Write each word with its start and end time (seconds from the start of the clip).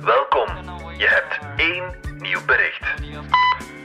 Welkom. 0.00 0.46
Je 0.96 1.06
hebt 1.08 1.38
één 1.56 1.94
nieuw 2.18 2.44
bericht. 2.46 2.82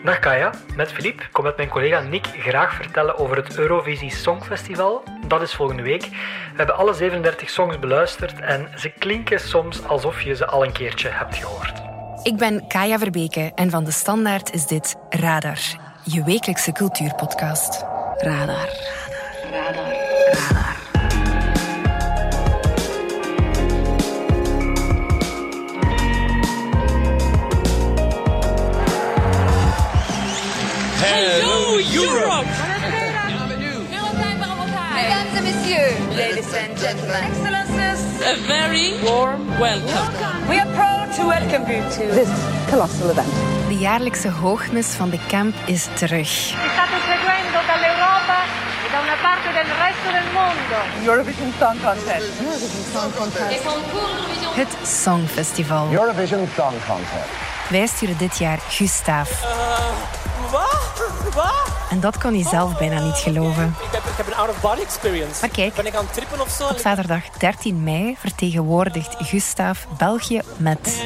Dag 0.04 0.20
Kaya, 0.20 0.52
met 0.76 0.92
Filip. 0.92 1.22
Ik 1.22 1.30
kom 1.32 1.44
met 1.44 1.58
mijn 1.58 1.70
collega 1.70 2.00
Nick 2.00 2.26
graag 2.26 2.74
vertellen 2.74 3.18
over 3.18 3.36
het 3.36 3.58
Eurovisie 3.58 4.12
Songfestival. 4.12 5.04
Dat 5.28 5.42
is 5.42 5.54
volgende 5.54 5.84
week. 5.84 6.02
We 6.02 6.58
hebben 6.58 6.76
alle 6.76 6.94
37 6.94 7.50
songs 7.50 7.80
beluisterd 7.80 8.40
en 8.40 8.68
ze 8.76 8.90
klinken 8.90 9.40
soms 9.40 9.88
alsof 9.88 10.22
je 10.22 10.36
ze 10.36 10.46
al 10.46 10.64
een 10.66 10.72
keertje 10.72 11.10
hebt 11.10 11.36
gehoord. 11.36 11.82
Ik 12.24 12.38
ben 12.38 12.68
Kaya 12.68 12.98
Verbeke 12.98 13.52
en 13.56 13.70
van 13.70 13.84
de 13.84 13.92
Standaard 13.92 14.54
is 14.54 14.66
dit 14.66 14.96
Radar, 15.10 15.60
je 16.04 16.24
wekelijkse 16.24 16.72
cultuurpodcast. 16.72 17.86
Radar. 18.18 18.70
Radar. 19.52 19.94
Radar. 20.32 20.54
Hello 20.54 20.63
Europe! 31.94 32.48
Mesdames 34.96 35.36
et 35.38 35.42
messieurs, 35.42 35.94
ladies 36.18 36.54
and 36.54 36.78
gentlemen, 36.78 37.24
excellences, 37.24 38.00
A 38.26 38.36
very 38.48 38.94
warm 39.04 39.48
welcome. 39.60 40.48
we 40.50 40.60
are 40.60 40.72
proud 40.74 41.14
to 41.16 41.28
welcome 41.28 41.64
you 41.72 41.82
to 41.98 42.14
this 42.14 42.30
colossal 42.70 43.10
event. 43.10 43.28
De 43.68 43.78
jaarlijkse 43.78 44.30
hoogmis 44.30 44.88
van 44.88 45.10
de 45.10 45.20
camp 45.28 45.56
is 45.66 45.88
terug. 45.96 46.52
da 48.94 49.00
una 49.02 49.18
parte 49.22 49.50
del 49.54 49.70
resto 49.86 50.12
del 50.12 50.30
mondo. 50.34 50.76
Eurovision 51.12 51.54
Song 51.60 51.80
Contest. 51.82 52.40
Het 54.56 54.88
Songfestival. 54.88 55.92
Eurovision 55.92 56.48
Song 56.56 56.74
Contest. 56.88 57.30
Wij 57.70 57.88
sturen 57.88 58.18
dit 58.18 58.38
jaar 58.38 58.60
Gustav. 58.70 59.30
Wat? 60.52 61.34
Wat? 61.34 61.72
En 61.90 62.00
dat 62.00 62.18
kon 62.18 62.34
hij 62.34 62.44
zelf 62.44 62.78
bijna 62.78 63.04
niet 63.04 63.16
geloven. 63.16 63.76
Ik 63.82 63.92
heb, 63.92 64.04
ik 64.04 64.18
heb 64.18 64.28
een 64.28 64.36
out-of-body 64.36 64.82
experience. 64.82 65.40
Maar 65.42 65.50
kijk. 65.50 65.74
Ben 65.74 65.86
ik 65.86 65.96
aan 65.96 66.04
het 66.04 66.14
trippen 66.14 66.42
of 66.42 66.50
zo? 66.50 66.68
Op 66.68 66.78
zaterdag 66.78 67.30
13 67.30 67.84
mei 67.84 68.16
vertegenwoordigt 68.20 69.16
Gustav 69.18 69.80
België 69.98 70.42
met. 70.58 71.02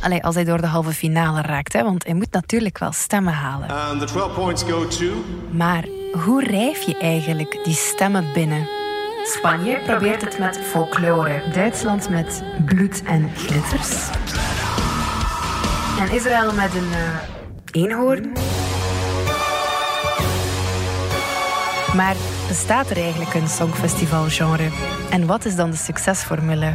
Allee, 0.00 0.24
als 0.24 0.34
hij 0.34 0.44
door 0.44 0.60
de 0.60 0.66
halve 0.66 0.92
finale 0.92 1.42
raakt, 1.42 1.72
hè, 1.72 1.82
want 1.82 2.04
hij 2.04 2.14
moet 2.14 2.32
natuurlijk 2.32 2.78
wel 2.78 2.92
stemmen 2.92 3.32
halen. 3.32 3.68
And 3.68 4.00
the 4.00 4.06
12 4.06 4.34
points 4.34 4.62
go 4.62 4.88
to. 4.88 5.06
Maar 5.50 5.84
hoe 6.24 6.44
rijf 6.44 6.82
je 6.82 6.98
eigenlijk 6.98 7.60
die 7.64 7.74
stemmen 7.74 8.32
binnen? 8.32 8.81
Spanje 9.24 9.78
probeert 9.78 10.22
het 10.22 10.38
met 10.38 10.58
folklore, 10.58 11.42
Duitsland 11.52 12.08
met 12.08 12.42
bloed 12.64 13.02
en 13.02 13.30
glitters. 13.36 14.08
En 15.98 16.12
Israël 16.12 16.52
met 16.52 16.74
een 16.74 16.92
eh, 16.92 17.82
eenhoorn. 17.82 18.32
Maar 21.96 22.16
bestaat 22.48 22.90
er 22.90 22.96
eigenlijk 22.96 23.34
een 23.34 23.48
songfestivalgenre? 23.48 24.68
En 25.10 25.26
wat 25.26 25.44
is 25.44 25.56
dan 25.56 25.70
de 25.70 25.76
succesformule? 25.76 26.74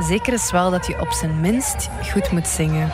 Zeker 0.00 0.32
is 0.32 0.50
wel 0.50 0.70
dat 0.70 0.86
je 0.86 1.00
op 1.00 1.10
zijn 1.10 1.40
minst 1.40 1.90
goed 2.12 2.30
moet 2.30 2.48
zingen. 2.48 2.90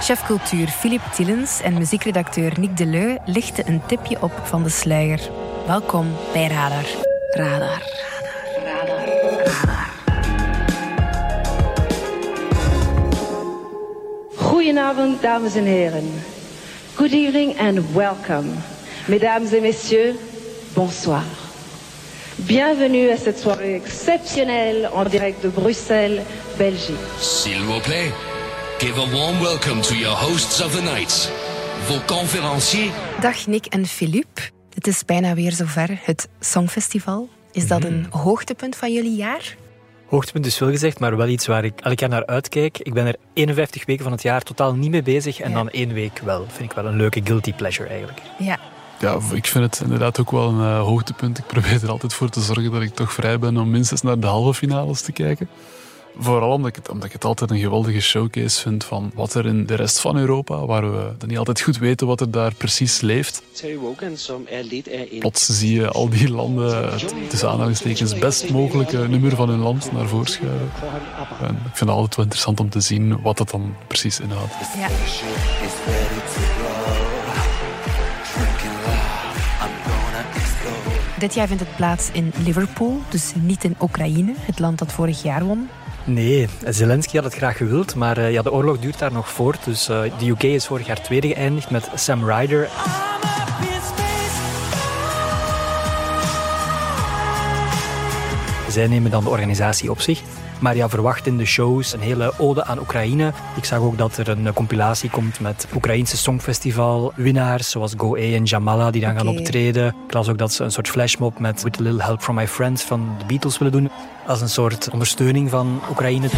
Chef 0.00 0.26
cultuur 0.26 0.68
Philippe 0.68 1.10
Tillens 1.10 1.60
en 1.60 1.74
muziekredacteur 1.74 2.52
Nick 2.60 2.76
Deleu 2.76 3.16
lichten 3.24 3.68
een 3.68 3.86
tipje 3.86 4.22
op 4.22 4.32
van 4.42 4.62
de 4.62 4.68
sluier. 4.68 5.41
Welkom 5.66 6.16
bij 6.32 6.46
Radar. 6.46 6.84
Radar. 7.30 7.82
Radar. 8.64 9.06
Radar. 9.06 9.90
Goedenavond, 14.36 15.22
dames 15.22 15.54
en 15.54 15.64
heren. 15.64 16.22
Good 16.94 17.12
evening 17.12 17.60
and 17.60 17.94
welcome. 17.94 18.48
Mesdames 19.06 19.52
et 19.52 19.60
messieurs, 19.60 20.16
bonsoir. 20.74 21.24
Bienvenue 22.36 23.10
à 23.10 23.16
cette 23.16 23.38
soirée 23.38 23.74
exceptionnelle 23.74 24.88
en 24.92 25.04
direct 25.04 25.42
de 25.42 25.48
Bruxelles, 25.48 26.22
Belgique. 26.58 26.96
S'il 27.20 27.60
vous 27.60 27.80
plaît, 27.80 28.12
give 28.78 28.98
a 28.98 29.06
warm 29.14 29.40
welcome 29.40 29.80
to 29.80 29.94
your 29.94 30.16
hosts 30.16 30.60
of 30.60 30.72
the 30.72 30.82
night. 30.82 31.30
Vos 31.86 32.00
conférenciers. 32.06 32.90
Dag 33.20 33.46
Nick 33.46 33.74
en 33.74 33.84
Philippe. 33.84 34.61
Het 34.74 34.86
is 34.86 35.04
bijna 35.04 35.34
weer 35.34 35.52
zover, 35.52 35.98
het 36.02 36.28
Songfestival. 36.40 37.28
Is 37.52 37.66
dat 37.68 37.84
een 37.84 38.06
hoogtepunt 38.10 38.76
van 38.76 38.92
jullie 38.92 39.16
jaar? 39.16 39.56
Hoogtepunt 40.06 40.46
is 40.46 40.56
veel 40.56 40.70
gezegd, 40.70 40.98
maar 41.00 41.16
wel 41.16 41.28
iets 41.28 41.46
waar 41.46 41.64
ik 41.64 41.80
elk 41.80 41.98
jaar 42.00 42.08
naar 42.08 42.26
uitkijk. 42.26 42.78
Ik 42.78 42.92
ben 42.94 43.06
er 43.06 43.16
51 43.34 43.84
weken 43.86 44.02
van 44.02 44.12
het 44.12 44.22
jaar 44.22 44.42
totaal 44.42 44.74
niet 44.74 44.90
mee 44.90 45.02
bezig 45.02 45.40
en 45.40 45.48
Ja. 45.50 45.56
dan 45.56 45.70
één 45.70 45.92
week 45.92 46.18
wel. 46.24 46.46
Vind 46.48 46.70
ik 46.70 46.76
wel 46.76 46.86
een 46.86 46.96
leuke 46.96 47.20
guilty 47.24 47.52
pleasure 47.52 47.88
eigenlijk. 47.88 48.20
Ja. 48.38 48.58
Ja, 49.00 49.18
ik 49.32 49.46
vind 49.46 49.64
het 49.64 49.80
inderdaad 49.84 50.20
ook 50.20 50.30
wel 50.30 50.48
een 50.48 50.60
eh, 50.60 50.80
hoogtepunt. 50.80 51.38
Ik 51.38 51.46
probeer 51.46 51.82
er 51.82 51.90
altijd 51.90 52.14
voor 52.14 52.28
te 52.28 52.40
zorgen 52.40 52.70
dat 52.72 52.82
ik 52.82 52.94
toch 52.94 53.12
vrij 53.12 53.38
ben 53.38 53.56
om 53.56 53.70
minstens 53.70 54.02
naar 54.02 54.18
de 54.20 54.26
halve 54.26 54.54
finales 54.54 55.00
te 55.02 55.12
kijken. 55.12 55.48
Vooral 56.18 56.50
omdat 56.50 56.68
ik, 56.68 56.76
het, 56.76 56.88
omdat 56.88 57.06
ik 57.06 57.12
het 57.12 57.24
altijd 57.24 57.50
een 57.50 57.58
geweldige 57.58 58.00
showcase 58.00 58.60
vind 58.60 58.84
van 58.84 59.10
wat 59.14 59.34
er 59.34 59.46
in 59.46 59.66
de 59.66 59.74
rest 59.74 60.00
van 60.00 60.16
Europa, 60.16 60.66
waar 60.66 60.92
we 60.92 61.12
dan 61.18 61.28
niet 61.28 61.38
altijd 61.38 61.60
goed 61.60 61.78
weten 61.78 62.06
wat 62.06 62.20
er 62.20 62.30
daar 62.30 62.54
precies 62.54 63.00
leeft. 63.00 63.42
Terry 63.52 63.76
Wogan, 63.76 64.16
er 64.50 65.18
Plots 65.18 65.46
zie 65.46 65.74
je 65.74 65.88
al 65.88 66.08
die 66.08 66.30
landen 66.30 66.92
het 66.92 67.30
tussen 67.30 67.50
aanhalingstekens 67.50 68.18
best 68.18 68.50
mogelijke 68.50 69.08
nummer 69.08 69.36
van 69.36 69.48
hun 69.48 69.58
land 69.58 69.92
naar 69.92 70.06
voren 70.06 70.26
schuiven. 70.26 70.70
En 71.40 71.54
ik 71.54 71.76
vind 71.76 71.78
het 71.78 71.88
altijd 71.88 72.16
wel 72.16 72.24
interessant 72.24 72.60
om 72.60 72.68
te 72.68 72.80
zien 72.80 73.22
wat 73.22 73.36
dat 73.36 73.50
dan 73.50 73.74
precies 73.86 74.20
inhoudt. 74.20 74.52
Ja. 74.76 74.88
Dit 81.18 81.34
jaar 81.34 81.46
vindt 81.46 81.62
het 81.62 81.76
plaats 81.76 82.10
in 82.12 82.32
Liverpool, 82.44 83.00
dus 83.08 83.32
niet 83.40 83.64
in 83.64 83.76
Oekraïne, 83.80 84.32
het 84.36 84.58
land 84.58 84.78
dat 84.78 84.92
vorig 84.92 85.22
jaar 85.22 85.44
won. 85.44 85.68
Nee, 86.04 86.48
Zelensky 86.68 87.14
had 87.16 87.24
het 87.24 87.34
graag 87.34 87.56
gewild, 87.56 87.94
maar 87.94 88.18
eh, 88.18 88.32
ja, 88.32 88.42
de 88.42 88.52
oorlog 88.52 88.78
duurt 88.78 88.98
daar 88.98 89.12
nog 89.12 89.28
voort. 89.28 89.64
Dus 89.64 89.88
eh, 89.88 90.02
de 90.18 90.28
UK 90.28 90.42
is 90.42 90.66
vorig 90.66 90.86
jaar 90.86 91.02
tweede 91.02 91.28
geëindigd 91.28 91.70
met 91.70 91.88
Sam 91.94 92.30
Ryder. 92.30 92.68
Zij 98.68 98.86
nemen 98.86 99.10
dan 99.10 99.24
de 99.24 99.30
organisatie 99.30 99.90
op 99.90 100.00
zich. 100.00 100.22
Maar 100.62 100.76
ja, 100.76 100.88
verwacht 100.88 101.26
in 101.26 101.36
de 101.36 101.44
shows 101.44 101.92
een 101.92 102.00
hele 102.00 102.32
ode 102.38 102.64
aan 102.64 102.78
Oekraïne. 102.78 103.32
Ik 103.56 103.64
zag 103.64 103.78
ook 103.78 103.98
dat 103.98 104.16
er 104.16 104.28
een 104.28 104.52
compilatie 104.52 105.10
komt 105.10 105.40
met 105.40 105.66
Oekraïnse 105.74 106.16
Songfestival 106.16 107.12
winnaars, 107.16 107.70
zoals 107.70 107.94
Go 107.96 108.16
A 108.16 108.18
en 108.18 108.44
Jamala, 108.44 108.90
die 108.90 109.00
dan 109.00 109.16
gaan 109.16 109.28
optreden. 109.28 109.94
Ik 110.06 110.14
las 110.14 110.28
ook 110.28 110.38
dat 110.38 110.52
ze 110.52 110.64
een 110.64 110.70
soort 110.70 110.88
flashmob 110.88 111.38
met 111.38 111.62
With 111.62 111.80
a 111.80 111.82
Little 111.82 112.02
Help 112.02 112.22
from 112.22 112.34
My 112.34 112.48
Friends 112.48 112.82
van 112.82 113.14
de 113.18 113.24
Beatles 113.24 113.58
willen 113.58 113.72
doen. 113.72 113.90
Als 114.26 114.40
een 114.40 114.48
soort 114.48 114.88
ondersteuning 114.92 115.50
van 115.50 115.80
Oekraïne. 115.90 116.28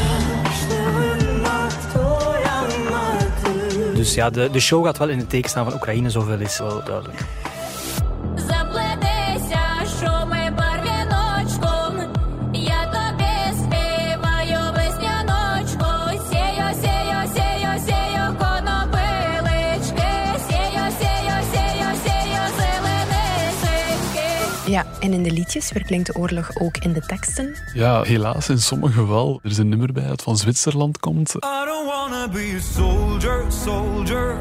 Dus 3.94 4.14
ja, 4.14 4.30
de, 4.30 4.48
de 4.52 4.60
show 4.60 4.84
gaat 4.84 4.98
wel 4.98 5.08
in 5.08 5.18
het 5.18 5.30
teken 5.30 5.50
staan 5.50 5.64
van 5.64 5.74
Oekraïne, 5.74 6.10
zoveel 6.10 6.40
is 6.40 6.58
wel 6.58 6.84
duidelijk. 6.84 7.24
Ja, 24.74 24.86
en 25.00 25.12
in 25.12 25.22
de 25.22 25.30
liedjes 25.30 25.68
verklinkt 25.68 26.06
de 26.06 26.14
oorlog 26.18 26.50
ook 26.60 26.76
in 26.76 26.92
de 26.92 27.00
teksten. 27.00 27.54
Ja, 27.74 28.02
helaas 28.02 28.48
in 28.48 28.58
sommige 28.58 29.06
wel. 29.06 29.40
Er 29.42 29.50
is 29.50 29.58
een 29.58 29.68
nummer 29.68 29.92
bij 29.92 30.06
dat 30.06 30.22
van 30.22 30.36
Zwitserland 30.36 30.98
komt. 31.00 31.34
I 31.34 31.38
don't 31.64 31.86
wanna 31.86 32.28
be 32.28 32.54
a 32.56 32.60
soldier, 32.72 33.44
soldier. 33.64 34.36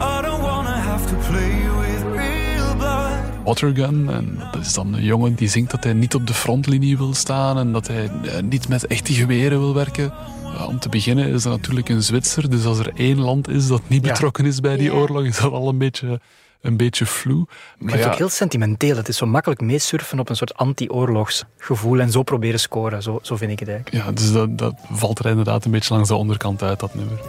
I 0.00 0.22
don't 0.22 0.40
wanna 0.42 0.76
have 0.76 1.06
to 1.08 1.16
play 1.30 1.50
with 1.80 2.16
real 2.16 2.76
blood. 2.76 3.44
Watergun. 3.44 4.10
En 4.10 4.38
dat 4.52 4.60
is 4.60 4.74
dan 4.74 4.94
een 4.94 5.04
jongen 5.04 5.34
die 5.34 5.48
zingt 5.48 5.70
dat 5.70 5.84
hij 5.84 5.92
niet 5.92 6.14
op 6.14 6.26
de 6.26 6.34
frontlinie 6.34 6.96
wil 6.96 7.14
staan 7.14 7.58
en 7.58 7.72
dat 7.72 7.86
hij 7.86 8.04
eh, 8.24 8.42
niet 8.42 8.68
met 8.68 8.86
echte 8.86 9.12
geweren 9.12 9.58
wil 9.58 9.74
werken. 9.74 10.12
Ja, 10.58 10.66
om 10.66 10.78
te 10.78 10.88
beginnen 10.88 11.28
is 11.28 11.42
dat 11.42 11.52
natuurlijk 11.52 11.88
een 11.88 12.02
Zwitser, 12.02 12.50
dus 12.50 12.64
als 12.64 12.78
er 12.78 12.92
één 12.94 13.18
land 13.20 13.48
is 13.48 13.66
dat 13.66 13.82
niet 13.86 14.04
Ja. 14.04 14.12
betrokken 14.12 14.44
is 14.46 14.60
bij 14.60 14.76
die 14.76 14.94
oorlog, 14.94 15.24
is 15.24 15.38
dat 15.38 15.52
al 15.52 15.68
een 15.68 15.78
beetje, 15.78 16.20
een 16.62 16.76
beetje 16.76 17.06
vloe. 17.06 17.42
Ik 17.42 17.48
Maar 17.78 17.94
het 17.94 18.04
ja, 18.04 18.10
ook 18.10 18.18
heel 18.18 18.28
sentimenteel. 18.28 18.96
Het 18.96 19.08
is 19.08 19.16
zo 19.16 19.26
makkelijk 19.26 19.60
meesurfen 19.60 20.18
op 20.18 20.28
een 20.28 20.36
soort 20.36 20.54
anti-oorlogsgevoel 20.54 22.00
en 22.00 22.10
zo 22.10 22.22
proberen 22.22 22.60
scoren. 22.60 23.02
Zo, 23.02 23.18
zo 23.22 23.36
vind 23.36 23.52
ik 23.52 23.58
het 23.58 23.68
eigenlijk. 23.68 24.04
ja, 24.04 24.12
dus 24.12 24.32
dat, 24.32 24.58
dat 24.58 24.74
valt 24.90 25.18
er 25.18 25.26
inderdaad 25.26 25.64
een 25.64 25.70
beetje 25.70 25.94
langs 25.94 26.08
de 26.08 26.14
onderkant 26.14 26.62
uit, 26.62 26.80
dat 26.80 26.94
nummer. 26.94 27.20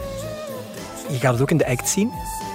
Je 1.09 1.19
gaat 1.19 1.33
het 1.33 1.41
ook 1.41 1.51
in 1.51 1.57
de 1.57 1.67
act 1.67 1.89
zien. 1.89 2.11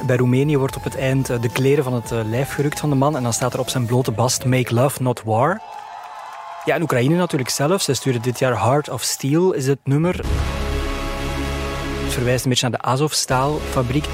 Bij 0.07 0.17
Roemenië 0.17 0.57
wordt 0.57 0.77
op 0.77 0.85
het 0.85 0.97
eind 0.97 1.31
eh, 1.31 1.41
de 1.41 1.53
kleren 1.53 1.85
van 1.85 1.93
het 1.93 2.13
eh, 2.13 2.21
lijf 2.25 2.53
gerukt 2.53 2.81
van 2.81 2.91
de 2.91 2.97
man 2.97 3.17
en 3.17 3.23
dan 3.23 3.33
staat 3.33 3.55
er 3.55 3.61
op 3.61 3.69
zijn 3.69 3.87
blote 3.87 4.11
bast 4.11 4.45
Make 4.45 4.75
Love, 4.75 5.03
Not 5.03 5.23
War. 5.23 5.61
Ja, 6.65 6.75
en 6.75 6.83
Oekraïne 6.83 7.17
natuurlijk 7.17 7.51
zelf. 7.51 7.83
Zij 7.83 7.95
sturen 7.95 8.23
dit 8.23 8.39
jaar 8.39 8.63
Heart 8.63 8.89
of 8.89 9.03
Steel, 9.03 9.53
is 9.53 9.67
het 9.67 9.79
nummer. 9.85 10.17
Het 12.05 12.13
verwijst 12.13 12.45
een 12.45 12.51
beetje 12.51 12.69
naar 12.69 12.79
de 12.81 12.87
Azov-staalfabriek. 12.87 14.07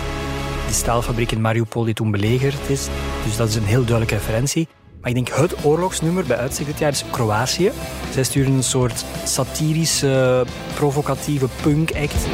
Staalfabriek 0.74 1.32
in 1.32 1.40
Mariupol 1.40 1.84
die 1.84 1.94
toen 1.94 2.10
belegerd 2.10 2.68
is. 2.70 2.88
Dus 3.24 3.36
dat 3.36 3.48
is 3.48 3.54
een 3.54 3.64
heel 3.64 3.84
duidelijke 3.84 4.14
referentie. 4.14 4.68
Maar 5.00 5.10
ik 5.10 5.14
denk 5.14 5.38
het 5.38 5.64
oorlogsnummer 5.64 6.24
bij 6.24 6.36
uitstek 6.36 6.66
dit 6.66 6.78
jaar 6.78 6.90
is 6.90 7.04
Kroatië. 7.10 7.70
Zij 8.12 8.24
sturen 8.24 8.52
een 8.52 8.62
soort 8.62 9.04
satirische, 9.24 10.44
provocatieve 10.74 11.48
punk-act. 11.62 12.26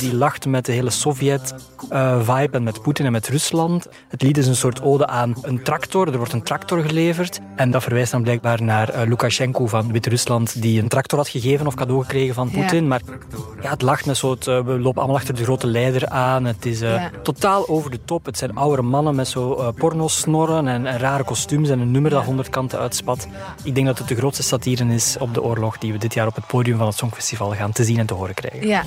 Die 0.00 0.14
lacht 0.14 0.46
met 0.46 0.64
de 0.64 0.72
hele 0.72 0.90
Sovjet-vibe 0.90 2.56
en 2.56 2.62
met 2.62 2.82
Poetin 2.82 3.06
en 3.06 3.12
met 3.12 3.28
Rusland. 3.28 3.88
Het 4.08 4.22
lied 4.22 4.38
is 4.38 4.46
een 4.46 4.56
soort 4.56 4.82
ode 4.82 5.06
aan 5.06 5.34
een 5.42 5.62
tractor. 5.62 6.08
Er 6.08 6.16
wordt 6.16 6.32
een 6.32 6.42
tractor 6.42 6.82
geleverd. 6.82 7.40
En 7.56 7.70
dat 7.70 7.82
verwijst 7.82 8.12
dan 8.12 8.22
blijkbaar 8.22 8.62
naar 8.62 8.88
eh, 8.88 9.08
Lukashenko 9.08 9.66
van 9.66 9.92
Wit-Rusland, 9.92 10.62
die 10.62 10.82
een 10.82 10.88
tractor 10.88 11.18
had 11.18 11.28
gegeven 11.28 11.66
of 11.66 11.74
cadeau 11.74 12.02
gekregen 12.02 12.34
van 12.34 12.50
Poetin. 12.50 12.82
Ja. 12.82 12.88
Maar 12.88 13.00
ja, 13.62 13.70
het 13.70 13.82
lacht 13.82 14.06
met 14.06 14.16
soort, 14.16 14.46
eh, 14.46 14.60
we 14.60 14.78
lopen 14.78 14.98
allemaal 15.00 15.16
achter 15.20 15.34
de 15.34 15.42
grote 15.44 15.66
leider 15.66 16.08
aan. 16.08 16.44
Het 16.44 16.66
is 16.66 16.80
eh, 16.80 16.90
Ja. 16.94 17.10
totaal 17.22 17.68
over 17.68 17.90
de 17.90 17.98
top. 18.04 18.26
Het 18.26 18.38
zijn 18.38 18.54
oudere 18.56 18.82
mannen 18.82 19.14
met 19.14 19.28
zo 19.28 19.54
eh 19.54 19.68
pornosnorren 19.76 20.68
en, 20.68 20.86
en 20.86 20.98
rare 20.98 21.24
kostuums 21.24 21.68
en 21.68 21.80
een 21.80 21.90
nummer 21.90 22.10
dat 22.10 22.24
honderd 22.24 22.48
kanten 22.48 22.78
uitspat. 22.78 23.28
Ik 23.62 23.74
denk 23.74 23.86
dat 23.86 23.98
het 23.98 24.08
de 24.08 24.14
grootste 24.14 24.42
satire 24.42 24.84
is 24.94 25.16
op 25.18 25.34
de 25.34 25.42
oorlog 25.42 25.78
die 25.78 25.92
we 25.92 25.98
dit 25.98 26.14
jaar 26.14 26.26
op 26.26 26.34
het 26.34 26.46
podium 26.46 26.76
van 26.78 26.86
het 26.86 26.96
Songfestival 26.96 27.50
gaan 27.54 27.72
te 27.72 27.84
zien 27.84 27.91
en 27.98 28.06
te 28.06 28.14
horen 28.14 28.34
krijgen. 28.34 28.68
Ja. 28.68 28.82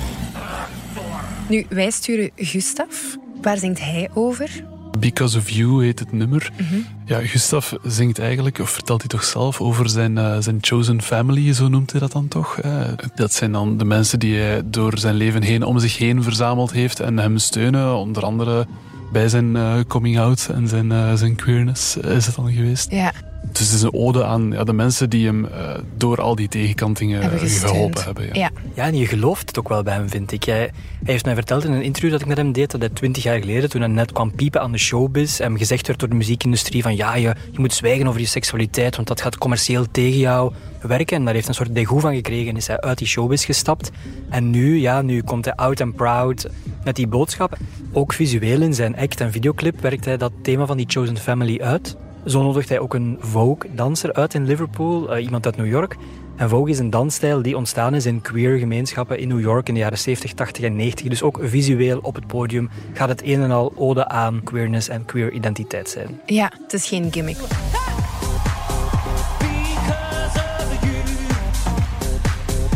Nu, 1.49 1.65
wij 1.69 1.91
sturen 1.91 2.31
Gustav. 2.35 2.95
Waar 3.41 3.57
zingt 3.57 3.79
hij 3.79 4.09
over? 4.13 4.63
Because 4.99 5.37
of 5.37 5.49
You 5.49 5.83
heet 5.83 5.99
het 5.99 6.11
nummer. 6.11 6.51
Mhm. 6.57 6.75
Ja, 7.05 7.19
Gustav 7.19 7.73
zingt 7.83 8.19
eigenlijk, 8.19 8.59
of 8.59 8.69
vertelt 8.69 8.99
hij 8.99 9.09
toch 9.09 9.23
zelf, 9.23 9.61
over 9.61 9.89
zijn, 9.89 10.17
eh, 10.17 10.37
zijn 10.39 10.57
chosen 10.61 11.01
family, 11.01 11.53
zo 11.53 11.67
noemt 11.67 11.91
hij 11.91 11.99
dat 11.99 12.11
dan 12.11 12.27
toch. 12.27 12.59
Eh, 12.59 12.81
dat 13.15 13.33
zijn 13.33 13.51
dan 13.51 13.77
de 13.77 13.85
mensen 13.85 14.19
die 14.19 14.37
hij 14.37 14.61
door 14.65 14.97
zijn 14.97 15.15
leven 15.15 15.41
heen 15.41 15.63
om 15.63 15.79
zich 15.79 15.97
heen 15.97 16.23
verzameld 16.23 16.71
heeft 16.71 16.99
en 16.99 17.17
hem 17.19 17.37
steunen, 17.37 17.95
onder 17.95 18.23
andere 18.23 18.67
bij 19.11 19.29
zijn 19.29 19.55
eh, 19.55 19.79
coming 19.87 20.19
out 20.19 20.49
en 20.53 20.67
zijn, 20.67 20.91
eh, 20.91 21.13
zijn 21.13 21.35
queerness 21.35 21.97
is 21.97 22.25
het 22.25 22.35
dan 22.35 22.51
geweest. 22.51 22.91
Ja. 22.91 23.11
Dus 23.57 23.67
het 23.67 23.75
is 23.75 23.81
een 23.81 23.93
ode 23.93 24.25
aan 24.25 24.51
ja, 24.51 24.63
de 24.63 24.73
mensen 24.73 25.09
die 25.09 25.25
hem 25.25 25.45
eh, 25.45 25.73
door 25.97 26.21
al 26.21 26.35
die 26.35 26.47
tegenkantingen 26.47 27.21
Hebben 27.21 27.39
eh, 27.39 27.47
geholpen 27.47 28.03
hebben. 28.03 28.29
Ja. 28.33 28.49
Ja, 28.73 28.83
en 28.85 28.97
je 28.97 29.05
gelooft 29.05 29.47
het 29.47 29.59
ook 29.59 29.69
wel 29.69 29.83
bij 29.83 29.93
hem, 29.93 30.09
vind 30.09 30.31
ik. 30.31 30.43
Hij, 30.43 30.57
hij 30.57 30.71
heeft 31.03 31.25
mij 31.25 31.33
verteld 31.33 31.63
in 31.63 31.71
een 31.71 31.81
interview 31.81 32.11
dat 32.11 32.21
ik 32.21 32.27
met 32.27 32.37
hem 32.37 32.51
deed, 32.51 32.71
dat 32.71 32.79
hij 32.79 32.89
twintig 32.89 33.23
jaar 33.23 33.39
geleden, 33.39 33.69
toen 33.69 33.81
hij 33.81 33.89
net 33.89 34.11
kwam 34.11 34.35
piepen 34.35 34.61
aan 34.61 34.71
de 34.71 34.77
showbiz, 34.77 35.37
hem 35.37 35.57
gezegd 35.57 35.87
werd 35.87 35.99
door 35.99 36.09
de 36.09 36.15
muziekindustrie 36.15 36.81
van 36.81 36.95
ja, 36.95 37.15
je, 37.15 37.35
je 37.51 37.59
moet 37.59 37.73
zwijgen 37.73 38.07
over 38.07 38.19
je 38.19 38.25
seksualiteit, 38.25 38.95
want 38.95 39.07
dat 39.07 39.21
gaat 39.21 39.37
commercieel 39.37 39.85
tegen 39.91 40.19
jou 40.19 40.53
werken. 40.81 41.17
En 41.17 41.25
daar 41.25 41.33
heeft 41.33 41.47
hij 41.47 41.55
een 41.57 41.65
soort 41.65 41.75
degoe 41.75 41.99
van 41.99 42.15
gekregen 42.15 42.49
en 42.49 42.57
is 42.57 42.67
hij 42.67 42.81
uit 42.81 42.97
die 42.97 43.07
showbiz 43.07 43.45
gestapt. 43.45 43.91
En 44.29 44.49
nu, 44.49 44.79
ja, 44.79 45.01
nu 45.01 45.21
komt 45.21 45.45
hij 45.45 45.55
out 45.55 45.81
and 45.81 45.95
proud 45.95 46.47
met 46.83 46.95
die 46.95 47.07
boodschap. 47.07 47.57
Ook 47.91 48.13
visueel 48.13 48.61
in 48.61 48.73
zijn 48.73 48.97
act 48.97 49.21
en 49.21 49.31
videoclip 49.31 49.81
werkt 49.81 50.05
hij 50.05 50.17
dat 50.17 50.31
thema 50.41 50.65
van 50.65 50.77
die 50.77 50.85
Chosen 50.89 51.17
Family 51.17 51.59
uit. 51.61 51.95
Zo 52.25 52.43
nodigt 52.43 52.69
hij 52.69 52.79
ook 52.79 52.93
een 52.93 53.17
Vogue-danser 53.19 54.13
uit 54.13 54.33
in 54.33 54.45
Liverpool, 54.45 55.13
eh, 55.13 55.23
iemand 55.23 55.45
uit 55.45 55.57
New 55.57 55.67
York. 55.67 55.95
En 56.35 56.49
Vogue 56.49 56.69
is 56.69 56.79
een 56.79 56.89
dansstijl 56.89 57.41
die 57.41 57.57
ontstaan 57.57 57.95
is 57.95 58.05
in 58.05 58.21
queer 58.21 58.57
gemeenschappen 58.57 59.19
in 59.19 59.27
New 59.27 59.39
York 59.39 59.67
in 59.67 59.73
de 59.73 59.79
jaren 59.79 59.97
70, 59.97 60.33
80 60.33 60.63
en 60.63 60.75
90. 60.75 61.07
Dus 61.07 61.21
ook 61.21 61.39
visueel 61.41 61.99
op 62.01 62.15
het 62.15 62.27
podium 62.27 62.69
gaat 62.93 63.09
het 63.09 63.23
een 63.23 63.41
en 63.41 63.51
al 63.51 63.73
ode 63.75 64.07
aan 64.07 64.43
queerness 64.43 64.87
en 64.87 65.05
queer 65.05 65.31
identiteit 65.31 65.89
zijn. 65.89 66.19
Ja, 66.25 66.51
het 66.61 66.73
is 66.73 66.87
geen 66.87 67.11
gimmick. 67.11 67.37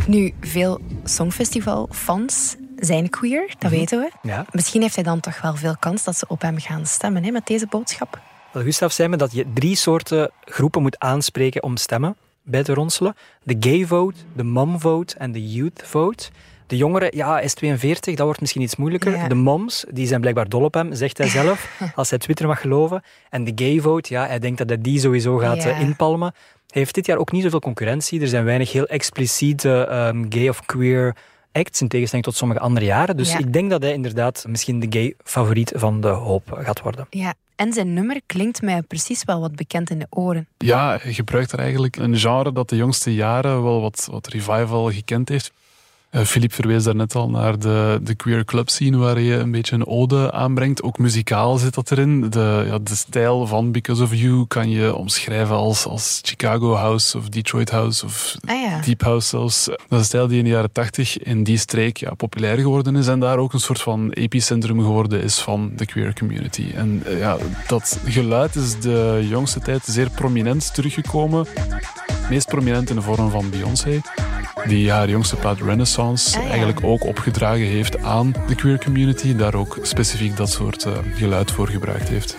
Nu, 0.07 0.33
veel 0.41 0.79
Songfestival-fans 1.03 2.55
zijn 2.75 3.09
queer, 3.09 3.53
dat 3.59 3.71
weten 3.71 3.99
we. 3.99 4.11
Ja. 4.21 4.45
Misschien 4.51 4.81
heeft 4.81 4.95
hij 4.95 5.03
dan 5.03 5.19
toch 5.19 5.41
wel 5.41 5.55
veel 5.55 5.75
kans 5.79 6.03
dat 6.03 6.17
ze 6.17 6.25
op 6.27 6.41
hem 6.41 6.59
gaan 6.59 6.85
stemmen 6.85 7.23
hè, 7.23 7.31
met 7.31 7.47
deze 7.47 7.67
boodschap. 7.67 8.28
Wel, 8.53 8.63
Gustav 8.63 8.91
zei 8.91 9.07
me 9.09 9.17
dat 9.17 9.31
je 9.31 9.45
drie 9.53 9.75
soorten 9.75 10.31
groepen 10.45 10.81
moet 10.81 10.99
aanspreken 10.99 11.63
om 11.63 11.77
stemmen 11.77 12.15
bij 12.43 12.63
te 12.63 12.73
ronselen. 12.73 13.15
De 13.43 13.55
gay 13.59 13.85
vote, 13.85 14.15
de 14.35 14.43
mom 14.43 14.79
vote 14.79 15.15
en 15.17 15.31
de 15.31 15.51
youth 15.51 15.81
vote. 15.85 16.29
De 16.67 16.77
jongeren, 16.77 17.15
ja, 17.15 17.31
hij 17.33 17.43
is 17.43 17.53
42, 17.53 18.15
dat 18.15 18.25
wordt 18.25 18.39
misschien 18.41 18.61
iets 18.61 18.75
moeilijker. 18.75 19.15
Ja. 19.15 19.27
De 19.27 19.35
moms, 19.35 19.85
die 19.91 20.07
zijn 20.07 20.19
blijkbaar 20.19 20.49
dol 20.49 20.63
op 20.63 20.73
hem, 20.73 20.93
zegt 20.95 21.17
hij 21.17 21.27
zelf, 21.27 21.79
als 21.95 22.09
hij 22.09 22.19
Twitter 22.19 22.47
mag 22.47 22.61
geloven. 22.61 23.03
En 23.29 23.43
de 23.43 23.51
gay 23.55 23.79
vote, 23.79 24.13
ja, 24.13 24.27
hij 24.27 24.39
denkt 24.39 24.57
dat 24.57 24.69
hij 24.69 24.81
die 24.81 24.99
sowieso 24.99 25.37
gaat 25.37 25.63
Ja. 25.63 25.69
eh, 25.69 25.79
inpalmen. 25.81 26.33
Hij 26.67 26.81
heeft 26.81 26.95
dit 26.95 27.05
jaar 27.05 27.17
ook 27.17 27.31
niet 27.31 27.43
zoveel 27.43 27.59
concurrentie. 27.59 28.21
Er 28.21 28.27
zijn 28.27 28.45
weinig 28.45 28.71
heel 28.71 28.85
expliciete 28.87 29.85
ehm, 29.89 30.25
gay 30.29 30.49
of 30.49 30.65
queer 30.65 31.15
acts, 31.51 31.81
in 31.81 31.87
tegenstelling 31.87 32.27
tot 32.27 32.35
sommige 32.35 32.59
andere 32.59 32.85
jaren. 32.85 33.17
Dus 33.17 33.31
Ja. 33.31 33.37
ik 33.37 33.53
denk 33.53 33.69
dat 33.69 33.81
hij 33.81 33.93
inderdaad 33.93 34.45
misschien 34.47 34.79
de 34.79 34.87
gay 34.89 35.13
favoriet 35.23 35.71
van 35.75 36.01
de 36.01 36.07
hoop 36.07 36.43
gaat 36.61 36.81
worden. 36.81 37.07
Ja. 37.09 37.33
En 37.55 37.73
zijn 37.73 37.93
nummer 37.93 38.21
klinkt 38.25 38.61
mij 38.61 38.81
precies 38.81 39.23
wel 39.23 39.39
wat 39.41 39.55
bekend 39.55 39.89
in 39.89 39.99
de 39.99 40.07
oren. 40.09 40.47
Ja, 40.57 40.97
hij 41.01 41.13
gebruikt 41.13 41.51
er 41.51 41.59
eigenlijk 41.59 41.95
een 41.95 42.17
genre 42.17 42.51
dat 42.51 42.69
de 42.69 42.75
jongste 42.75 43.13
jaren 43.13 43.63
wel 43.63 43.81
wat, 43.81 44.07
wat 44.11 44.27
revival 44.27 44.91
gekend 44.91 45.29
heeft. 45.29 45.51
Eh, 46.09 46.21
Philippe 46.21 46.56
verwees 46.56 46.83
daarnet 46.83 47.15
al 47.15 47.29
naar 47.29 47.59
de, 47.59 48.00
de 48.03 48.15
queer 48.15 48.45
club 48.45 48.69
scene, 48.69 48.97
waar 48.97 49.19
je 49.19 49.33
een 49.33 49.51
beetje 49.51 49.75
een 49.75 49.88
ode 49.88 50.31
aanbrengt. 50.31 50.83
Ook 50.83 50.97
muzikaal 50.97 51.57
zit 51.57 51.73
dat 51.73 51.91
erin. 51.91 52.29
De, 52.29 52.63
ja, 52.67 52.77
de 52.77 52.95
stijl 52.95 53.47
van 53.47 53.71
Because 53.71 54.03
of 54.03 54.13
You 54.13 54.45
kan 54.47 54.69
je 54.69 54.95
omschrijven 54.95 55.56
als, 55.56 55.85
als 55.85 56.19
Chicago 56.23 56.73
House 56.73 57.17
of 57.17 57.29
Detroit 57.29 57.69
House 57.69 58.06
of 58.06 58.35
Ah 58.45 58.61
ja. 58.61 58.79
Deep 58.79 59.01
House 59.01 59.27
zelfs. 59.27 59.65
Dat 59.65 59.79
is 59.89 59.97
een 59.97 60.03
stijl 60.03 60.27
die 60.27 60.38
in 60.38 60.44
de 60.44 60.50
jaren 60.50 60.71
tachtig 60.71 61.17
in 61.17 61.44
die 61.44 61.57
streek 61.57 61.97
ja, 61.97 62.13
populair 62.13 62.57
geworden 62.57 62.95
is 62.95 63.07
en 63.07 63.19
daar 63.19 63.38
ook 63.38 63.53
een 63.53 63.59
soort 63.59 63.81
van 63.81 64.11
epicentrum 64.11 64.79
geworden 64.79 65.23
is 65.23 65.39
van 65.39 65.71
de 65.75 65.85
queer 65.85 66.13
community. 66.13 66.65
En 66.75 67.01
eh, 67.06 67.19
ja, 67.19 67.38
dat 67.67 68.00
geluid 68.06 68.56
is 68.56 68.79
de 68.79 69.25
jongste 69.29 69.59
tijd 69.59 69.83
zeer 69.85 70.09
prominent 70.09 70.73
teruggekomen. 70.73 71.47
Meest 72.29 72.47
prominent 72.47 72.89
in 72.89 72.95
de 72.95 73.01
vorm 73.01 73.29
van 73.29 73.49
Beyoncé, 73.49 74.01
die 74.67 74.91
haar 74.91 75.09
jongste 75.09 75.35
plaat 75.35 75.59
Renaissance 75.59 76.37
Ah, 76.37 76.43
ja. 76.43 76.49
eigenlijk 76.49 76.83
ook 76.83 77.03
opgedragen 77.05 77.65
heeft 77.65 78.03
aan 78.03 78.33
de 78.47 78.55
queer 78.55 78.83
community, 78.83 79.35
daar 79.35 79.56
ook 79.56 79.77
specifiek 79.81 80.37
dat 80.37 80.49
soort 80.49 80.85
eh, 80.85 80.97
geluid 81.13 81.51
voor 81.51 81.68
gebruikt 81.68 82.09
heeft. 82.09 82.37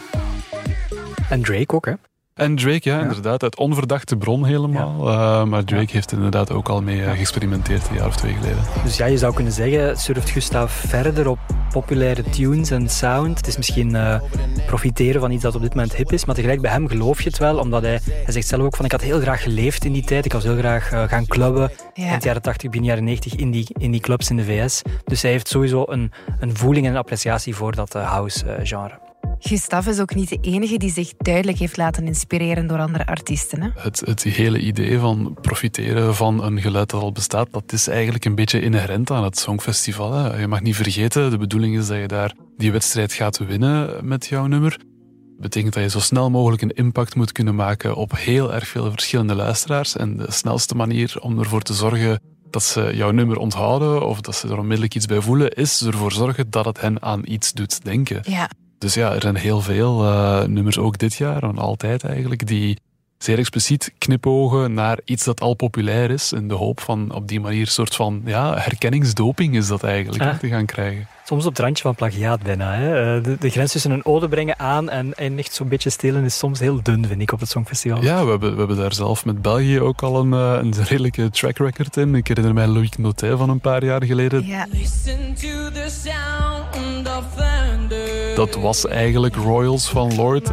En 1.29 1.43
Drake 1.43 1.75
ook, 1.75 1.87
hè? 1.87 1.93
En 2.41 2.57
Drake, 2.57 2.89
ja, 2.89 3.01
inderdaad, 3.01 3.43
uit 3.43 3.57
onverdachte 3.57 4.17
bron 4.17 4.45
helemaal. 4.45 5.09
Eh, 5.09 5.45
maar 5.45 5.65
Drake 5.65 5.93
heeft 5.93 6.11
er 6.11 6.17
inderdaad 6.17 6.53
ook 6.53 6.69
al 6.69 6.83
mee 6.83 7.05
eh, 7.05 7.13
geëxperimenteerd 7.13 7.89
een 7.89 7.95
jaar 7.95 8.07
of 8.07 8.17
twee 8.17 8.35
geleden. 8.35 8.59
Dus 8.85 8.97
ja, 8.97 9.07
je 9.07 9.19
zou 9.19 9.35
kunnen 9.35 9.53
zeggen, 9.53 9.97
surft 9.97 10.31
Gustav 10.31 10.73
verder 10.73 11.29
op 11.29 11.39
populaire 11.73 12.23
tunes 12.23 12.71
en 12.71 12.89
sound. 12.89 13.37
Het 13.37 13.47
is 13.47 13.57
misschien 13.57 13.95
eh, 13.95 14.21
profiteren 14.67 15.21
van 15.21 15.31
iets 15.31 15.43
dat 15.43 15.55
op 15.55 15.63
dit 15.63 15.75
moment 15.75 15.97
hip 15.97 16.13
is, 16.13 16.25
maar 16.25 16.35
tegelijk 16.35 16.61
bij 16.61 16.71
hem 16.71 16.89
geloof 16.89 17.23
je 17.23 17.29
het 17.29 17.39
wel, 17.39 17.59
omdat 17.59 17.83
hij, 17.83 18.01
hij 18.25 18.33
zegt 18.33 18.47
zelf 18.47 18.63
ook 18.63 18.77
van 18.77 18.85
ik 18.85 18.93
had 18.93 19.01
heel 19.01 19.21
graag 19.21 19.43
geleefd 19.43 19.85
in 19.85 19.93
die 19.93 20.05
tijd, 20.05 20.25
ik 20.25 20.33
was 20.33 20.45
heel 20.45 20.57
graag 20.57 20.89
gaan 20.89 21.27
clubben 21.27 21.71
Ja. 21.95 22.13
in 22.13 22.19
de 22.19 22.25
jaren 22.25 22.43
80, 22.43 22.71
begin 22.71 22.87
jaren 22.87 23.05
90 23.05 23.35
in 23.35 23.51
die, 23.51 23.67
in 23.79 23.91
die 23.91 24.01
clubs 24.01 24.31
in 24.31 24.37
de 24.37 24.45
VS. 24.45 24.83
Dus 25.05 25.23
hij 25.23 25.31
heeft 25.31 25.49
sowieso 25.49 25.85
een, 25.87 26.13
een 26.41 26.57
voeling 26.57 26.87
en 26.87 26.93
een 26.93 26.99
appreciatie 26.99 27.55
voor 27.55 27.75
dat 27.75 27.95
eh, 27.95 28.11
house-genre. 28.11 29.10
Gustav 29.43 29.87
is 29.87 30.01
ook 30.01 30.15
niet 30.15 30.29
de 30.29 30.39
enige 30.41 30.79
die 30.79 30.91
zich 30.91 31.13
duidelijk 31.17 31.59
heeft 31.59 31.77
laten 31.77 32.07
inspireren 32.07 32.67
door 32.67 32.79
andere 32.79 33.07
artiesten. 33.07 33.63
Hè? 33.63 33.69
Het, 33.75 34.01
het 34.01 34.23
hele 34.23 34.59
idee 34.59 34.99
van 34.99 35.37
profiteren 35.41 36.15
van 36.15 36.45
een 36.45 36.61
geluid 36.61 36.91
dat 36.91 37.03
al 37.03 37.13
bestaat, 37.13 37.49
dat 37.51 37.73
is 37.73 37.89
eigenlijk 37.89 38.25
een 38.25 38.35
beetje 38.35 38.61
inherent 38.61 39.11
aan 39.11 39.25
het 39.25 39.39
Songfestival. 39.39 40.13
Hè. 40.13 40.41
Je 40.41 40.47
mag 40.47 40.61
niet 40.61 40.77
vergeten, 40.77 41.31
de 41.31 41.39
bedoeling 41.39 41.79
is 41.79 41.87
dat 41.87 41.99
je 41.99 42.07
daar 42.07 42.35
die 42.57 42.73
wedstrijd 42.73 43.13
gaat 43.13 43.39
winnen 43.39 44.07
met 44.07 44.27
jouw 44.27 44.47
nummer. 44.47 44.71
Dat 44.71 45.41
betekent 45.41 45.75
dat 45.75 45.83
je 45.83 45.89
zo 45.91 46.01
snel 46.01 46.31
mogelijk 46.31 46.63
een 46.63 46.75
impact 46.75 47.15
moet 47.15 47.33
kunnen 47.33 47.55
maken 47.55 47.95
op 47.95 48.17
heel 48.17 48.55
erg 48.55 48.69
veel 48.69 48.91
verschillende 48.91 49.35
luisteraars. 49.35 49.97
En 49.97 50.17
de 50.17 50.33
snelste 50.33 50.75
manier 50.75 51.17
om 51.21 51.39
ervoor 51.39 51.63
te 51.63 51.75
zorgen 51.75 52.21
dat 52.51 52.63
ze 52.63 52.91
jouw 52.95 53.11
nummer 53.11 53.37
onthouden 53.37 54.07
of 54.07 54.21
dat 54.21 54.37
ze 54.37 54.49
er 54.49 54.59
onmiddellijk 54.59 54.95
iets 54.95 55.07
bij 55.07 55.21
voelen, 55.21 55.51
is 55.51 55.83
ervoor 55.83 56.13
zorgen 56.13 56.51
dat 56.51 56.65
het 56.65 56.81
hen 56.81 57.03
aan 57.03 57.23
iets 57.25 57.53
doet 57.53 57.85
denken. 57.85 58.21
Ja. 58.23 58.51
Dus 58.81 58.95
ja, 58.95 59.15
er 59.15 59.21
zijn 59.23 59.37
heel 59.37 59.61
veel 59.61 60.05
eh, 60.05 60.45
nummers, 60.45 60.79
ook 60.79 60.99
dit 60.99 61.15
jaar, 61.15 61.43
en 61.43 61.59
altijd 61.59 62.05
eigenlijk, 62.05 62.47
die 62.47 62.79
zeer 63.19 63.39
expliciet 63.39 63.93
knipogen 63.99 64.75
naar 64.75 64.99
iets 65.05 65.25
dat 65.25 65.41
al 65.41 65.55
populair 65.55 66.11
is. 66.11 66.33
In 66.33 66.49
de 66.49 66.55
hoop 66.55 66.81
van 66.81 67.15
op 67.15 67.29
die 67.29 67.41
manier 67.41 67.61
een 67.61 67.67
soort 67.67 67.95
van 67.95 68.23
ja, 68.25 68.55
herkenningsdoping 68.59 69.57
is 69.57 69.67
dat 69.69 69.83
eigenlijk 69.83 70.23
Ah. 70.25 70.39
te 70.39 70.49
gaan 70.49 70.67
krijgen. 70.67 71.07
Soms 71.25 71.45
op 71.45 71.51
het 71.51 71.59
randje 71.59 71.83
van 71.83 71.95
plagiaat 71.95 72.43
bijna. 72.43 72.73
Hè. 72.75 73.17
Eh, 73.17 73.25
De, 73.25 73.37
de 73.41 73.51
grens 73.51 73.73
tussen 73.73 73.91
een 73.91 74.05
ode 74.05 74.29
brengen 74.29 74.59
aan 74.59 74.89
en, 74.91 75.15
en 75.15 75.39
echt 75.39 75.53
zo'n 75.55 75.69
beetje 75.69 75.91
stelen 75.91 76.25
is 76.25 76.39
soms 76.39 76.59
heel 76.61 76.83
dun, 76.83 77.07
vind 77.07 77.21
ik, 77.21 77.33
op 77.33 77.41
het 77.41 77.49
Songfestival. 77.49 78.03
Ja, 78.03 78.25
we 78.25 78.31
hebben, 78.31 78.53
we 78.53 78.59
hebben 78.59 78.77
daar 78.77 78.93
zelf 78.95 79.25
met 79.25 79.43
België 79.43 79.81
ook 79.81 80.03
al 80.03 80.21
een, 80.21 80.33
eh, 80.33 80.59
een 80.63 80.85
redelijke 80.85 81.31
track 81.31 81.57
record 81.59 81.97
in. 81.97 82.15
Ik 82.15 82.29
herinner 82.29 82.55
mij 82.55 82.67
Loïc 82.67 82.99
Notet 82.99 83.39
van 83.39 83.51
een 83.51 83.61
paar 83.61 83.85
jaar 83.85 84.05
geleden. 84.05 84.47
Ja. 84.47 84.67
Listen 84.71 85.35
to 85.35 85.71
the 85.73 85.87
sound 85.89 87.09
of 87.09 87.25
thunder. 87.37 88.00
Dat 88.35 88.55
was 88.55 88.87
eigenlijk 88.87 89.35
Royals 89.37 89.89
van 89.89 90.15
Lord. 90.15 90.51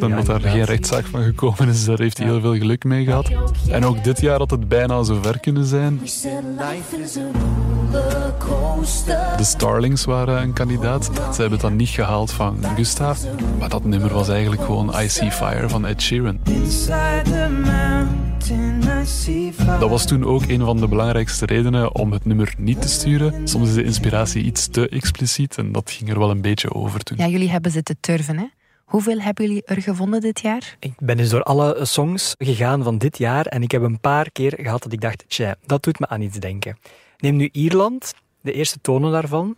Omdat 0.00 0.26
daar 0.26 0.40
geen 0.40 0.64
rechtszaak 0.64 1.06
van 1.06 1.22
gekomen 1.22 1.68
is, 1.68 1.84
daar 1.84 1.98
heeft 1.98 2.18
hij 2.18 2.26
heel 2.26 2.40
veel 2.40 2.56
geluk 2.56 2.84
mee 2.84 3.04
gehad. 3.04 3.30
En 3.70 3.84
ook 3.84 4.04
dit 4.04 4.20
jaar 4.20 4.38
had 4.38 4.50
het 4.50 4.68
bijna 4.68 5.02
zo 5.02 5.18
ver 5.22 5.40
kunnen 5.40 5.64
zijn. 5.64 6.00
De 9.36 9.44
Starlings 9.44 10.04
waren 10.04 10.42
een 10.42 10.52
kandidaat. 10.52 11.04
Ze 11.04 11.10
hebben 11.40 11.50
het 11.50 11.60
dan 11.60 11.76
niet 11.76 11.88
gehaald 11.88 12.30
van 12.30 12.58
Gustav. 12.76 13.18
Maar 13.58 13.68
dat 13.68 13.84
nummer 13.84 14.12
was 14.12 14.28
eigenlijk 14.28 14.62
gewoon 14.62 14.94
I 15.00 15.08
See 15.08 15.30
Fire 15.30 15.68
van 15.68 15.86
Ed 15.86 16.02
Sheeran. 16.02 16.38
Dat 19.80 19.90
was 19.90 20.06
toen 20.06 20.24
ook 20.24 20.42
een 20.48 20.60
van 20.60 20.76
de 20.76 20.88
belangrijkste 20.88 21.46
redenen 21.46 21.94
om 21.94 22.12
het 22.12 22.24
nummer 22.24 22.54
niet 22.58 22.82
te 22.82 22.88
sturen. 22.88 23.48
Soms 23.48 23.68
is 23.68 23.74
de 23.74 23.82
inspiratie 23.82 24.42
iets 24.42 24.68
te 24.68 24.88
expliciet 24.88 25.56
en 25.56 25.72
dat 25.72 25.90
ging 25.90 26.10
er 26.10 26.18
wel 26.18 26.30
een 26.30 26.40
beetje 26.40 26.74
over 26.74 27.02
toen. 27.02 27.16
Ja, 27.16 27.26
jullie 27.26 27.50
hebben 27.50 27.70
zitten 27.70 27.96
turven, 28.00 28.38
hè? 28.38 28.46
Hoeveel 28.84 29.18
hebben 29.18 29.46
jullie 29.46 29.62
er 29.64 29.82
gevonden 29.82 30.20
dit 30.20 30.40
jaar? 30.40 30.76
Ik 30.78 30.92
ben 30.98 31.16
dus 31.16 31.28
door 31.28 31.42
alle 31.42 31.78
songs 31.82 32.34
gegaan 32.38 32.82
van 32.82 32.98
dit 32.98 33.18
jaar 33.18 33.46
en 33.46 33.62
ik 33.62 33.70
heb 33.70 33.82
een 33.82 34.00
paar 34.00 34.30
keer 34.30 34.58
gehad 34.60 34.82
dat 34.82 34.92
ik 34.92 35.00
dacht, 35.00 35.24
tja, 35.28 35.54
dat 35.66 35.82
doet 35.82 35.98
me 35.98 36.08
aan 36.08 36.20
iets 36.20 36.38
denken. 36.38 36.78
Neem 37.18 37.36
nu 37.36 37.48
Ierland, 37.52 38.14
de 38.40 38.52
eerste 38.52 38.78
tonen 38.80 39.12
daarvan. 39.12 39.56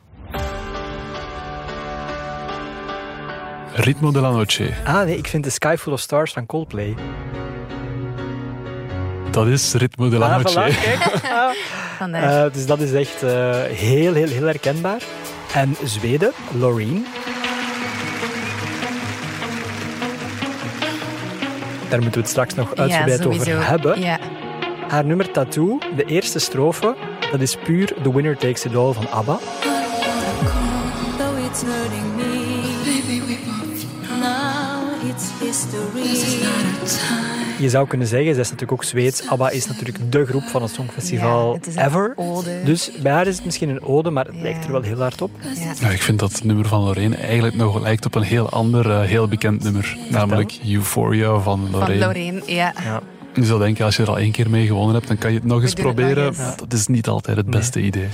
Ritmo 3.74 4.10
de 4.10 4.20
la 4.20 4.30
Noche. 4.30 4.74
Ah 4.84 5.04
nee, 5.04 5.16
ik 5.16 5.26
vind 5.26 5.44
The 5.44 5.50
Sky 5.50 5.76
Full 5.78 5.92
of 5.92 6.00
Stars 6.00 6.32
van 6.32 6.46
Coldplay. 6.46 6.94
Dat 9.30 9.46
is 9.46 9.74
Ritmo 9.74 10.08
de 10.08 10.18
la 10.18 10.26
Ah, 10.26 10.42
Noche. 10.42 10.72
voilà. 10.72 11.58
Eh, 12.12 12.44
dus 12.52 12.66
dat 12.66 12.80
is 12.80 12.92
echt 12.92 13.22
eh, 13.22 13.30
heel, 13.62 14.14
heel, 14.14 14.28
heel 14.28 14.44
herkenbaar. 14.44 15.02
En 15.54 15.76
Zweden, 15.84 16.32
Loreen. 16.58 17.06
Daar 21.88 22.00
moeten 22.00 22.12
we 22.12 22.20
het 22.20 22.28
straks 22.28 22.54
nog 22.54 22.76
uitgebreid 22.76 23.22
ja, 23.22 23.28
over 23.28 23.66
hebben. 23.68 24.00
Ja. 24.00 24.18
Haar 24.88 25.04
nummer 25.04 25.30
Tattoo, 25.30 25.78
de 25.96 26.04
eerste 26.04 26.38
strofe, 26.38 26.96
dat 27.30 27.40
is 27.40 27.56
puur 27.56 27.92
The 28.02 28.14
Winner 28.14 28.36
Takes 28.36 28.64
It 28.64 28.76
All 28.76 28.92
van 28.92 29.10
ABBA. 29.10 29.38
Je 37.60 37.68
zou 37.70 37.86
kunnen 37.86 38.06
zeggen, 38.06 38.32
zij 38.32 38.42
is 38.42 38.50
natuurlijk 38.50 38.72
ook 38.72 38.84
Zweeds. 38.84 39.28
ABBA 39.28 39.50
is 39.50 39.66
natuurlijk 39.66 39.98
de 40.12 40.26
groep 40.26 40.42
van 40.42 40.62
het 40.62 40.70
Songfestival 40.70 41.46
Ja, 41.48 41.54
het 41.54 41.66
is 41.66 41.74
een 41.74 41.84
ever. 41.86 42.12
ode. 42.16 42.60
Dus 42.64 42.90
bij 43.02 43.12
haar 43.12 43.26
is 43.26 43.36
het 43.36 43.44
misschien 43.44 43.68
een 43.68 43.82
ode, 43.82 44.10
maar 44.10 44.24
het 44.24 44.34
Ja. 44.36 44.42
lijkt 44.42 44.64
er 44.64 44.72
wel 44.72 44.82
heel 44.82 44.98
hard 45.00 45.22
op. 45.22 45.30
Ja. 45.54 45.72
Nou, 45.80 45.92
ik 45.92 46.02
vind 46.02 46.18
dat 46.18 46.32
het 46.32 46.44
nummer 46.44 46.68
van 46.68 46.80
Lorraine 46.82 47.16
eigenlijk 47.16 47.54
nog 47.56 47.80
lijkt 47.80 48.06
op 48.06 48.14
een 48.14 48.22
heel 48.22 48.48
ander, 48.50 48.90
eh, 48.90 49.00
heel 49.00 49.28
bekend 49.28 49.62
nummer. 49.62 49.96
Namelijk 50.10 50.58
Euphoria 50.68 51.38
van 51.38 51.42
Van 51.42 51.70
Lorraine. 51.70 52.04
Lorraine, 52.04 52.42
ja. 52.46 52.72
Ja. 52.84 53.00
Je 53.34 53.44
zou 53.44 53.58
denken, 53.60 53.84
als 53.84 53.96
je 53.96 54.02
er 54.02 54.08
al 54.08 54.18
één 54.18 54.32
keer 54.32 54.50
mee 54.50 54.66
gewonnen 54.66 54.94
hebt, 54.94 55.08
dan 55.08 55.18
kan 55.18 55.30
je 55.32 55.36
het 55.38 55.46
nog 55.46 55.62
eens 55.62 55.74
doen 55.74 55.86
het 55.86 55.96
nog 55.96 56.04
proberen. 56.06 56.28
eens. 56.28 56.56
Dat 56.56 56.72
is 56.72 56.86
niet 56.86 57.08
altijd 57.08 57.36
het 57.36 57.46
beste 57.50 57.80
idee. 57.80 58.08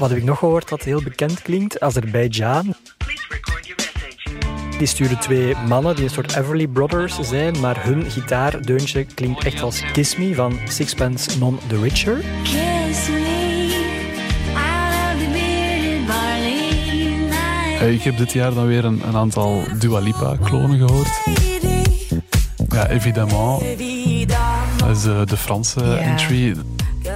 Wat 0.00 0.08
heb 0.08 0.18
ik 0.18 0.24
nog 0.24 0.38
gehoord 0.38 0.68
dat 0.68 0.82
heel 0.82 1.02
bekend 1.02 1.42
klinkt? 1.42 1.80
Azerbeidzjan. 1.80 2.74
Die 4.78 4.86
sturen 4.86 5.20
twee 5.20 5.54
mannen 5.68 5.94
die 5.94 6.04
een 6.04 6.10
soort 6.10 6.36
Everly 6.36 6.66
Brothers 6.66 7.18
zijn, 7.20 7.60
maar 7.60 7.84
hun 7.84 8.10
gitaardeuntje 8.10 9.04
klinkt 9.04 9.44
echt 9.44 9.62
als 9.62 9.82
Kiss 9.92 10.16
Me 10.16 10.34
van 10.34 10.58
Sixpence 10.68 11.38
None 11.38 11.56
the 11.68 11.80
Richer. 11.80 12.18
Eh, 17.80 17.92
Ik 17.92 18.02
heb 18.02 18.16
dit 18.16 18.32
jaar 18.32 18.54
dan 18.54 18.66
weer 18.66 18.84
een, 18.84 19.02
een 19.08 19.16
aantal 19.16 19.62
Dua 19.78 19.98
Lipa-klonen 19.98 20.78
gehoord. 20.78 21.20
Ja, 22.68 22.86
évidemment. 22.86 23.60
Dat 24.78 24.96
is 24.96 25.04
eh, 25.06 25.24
de 25.26 25.36
Franse 25.36 25.94
entry. 25.96 26.54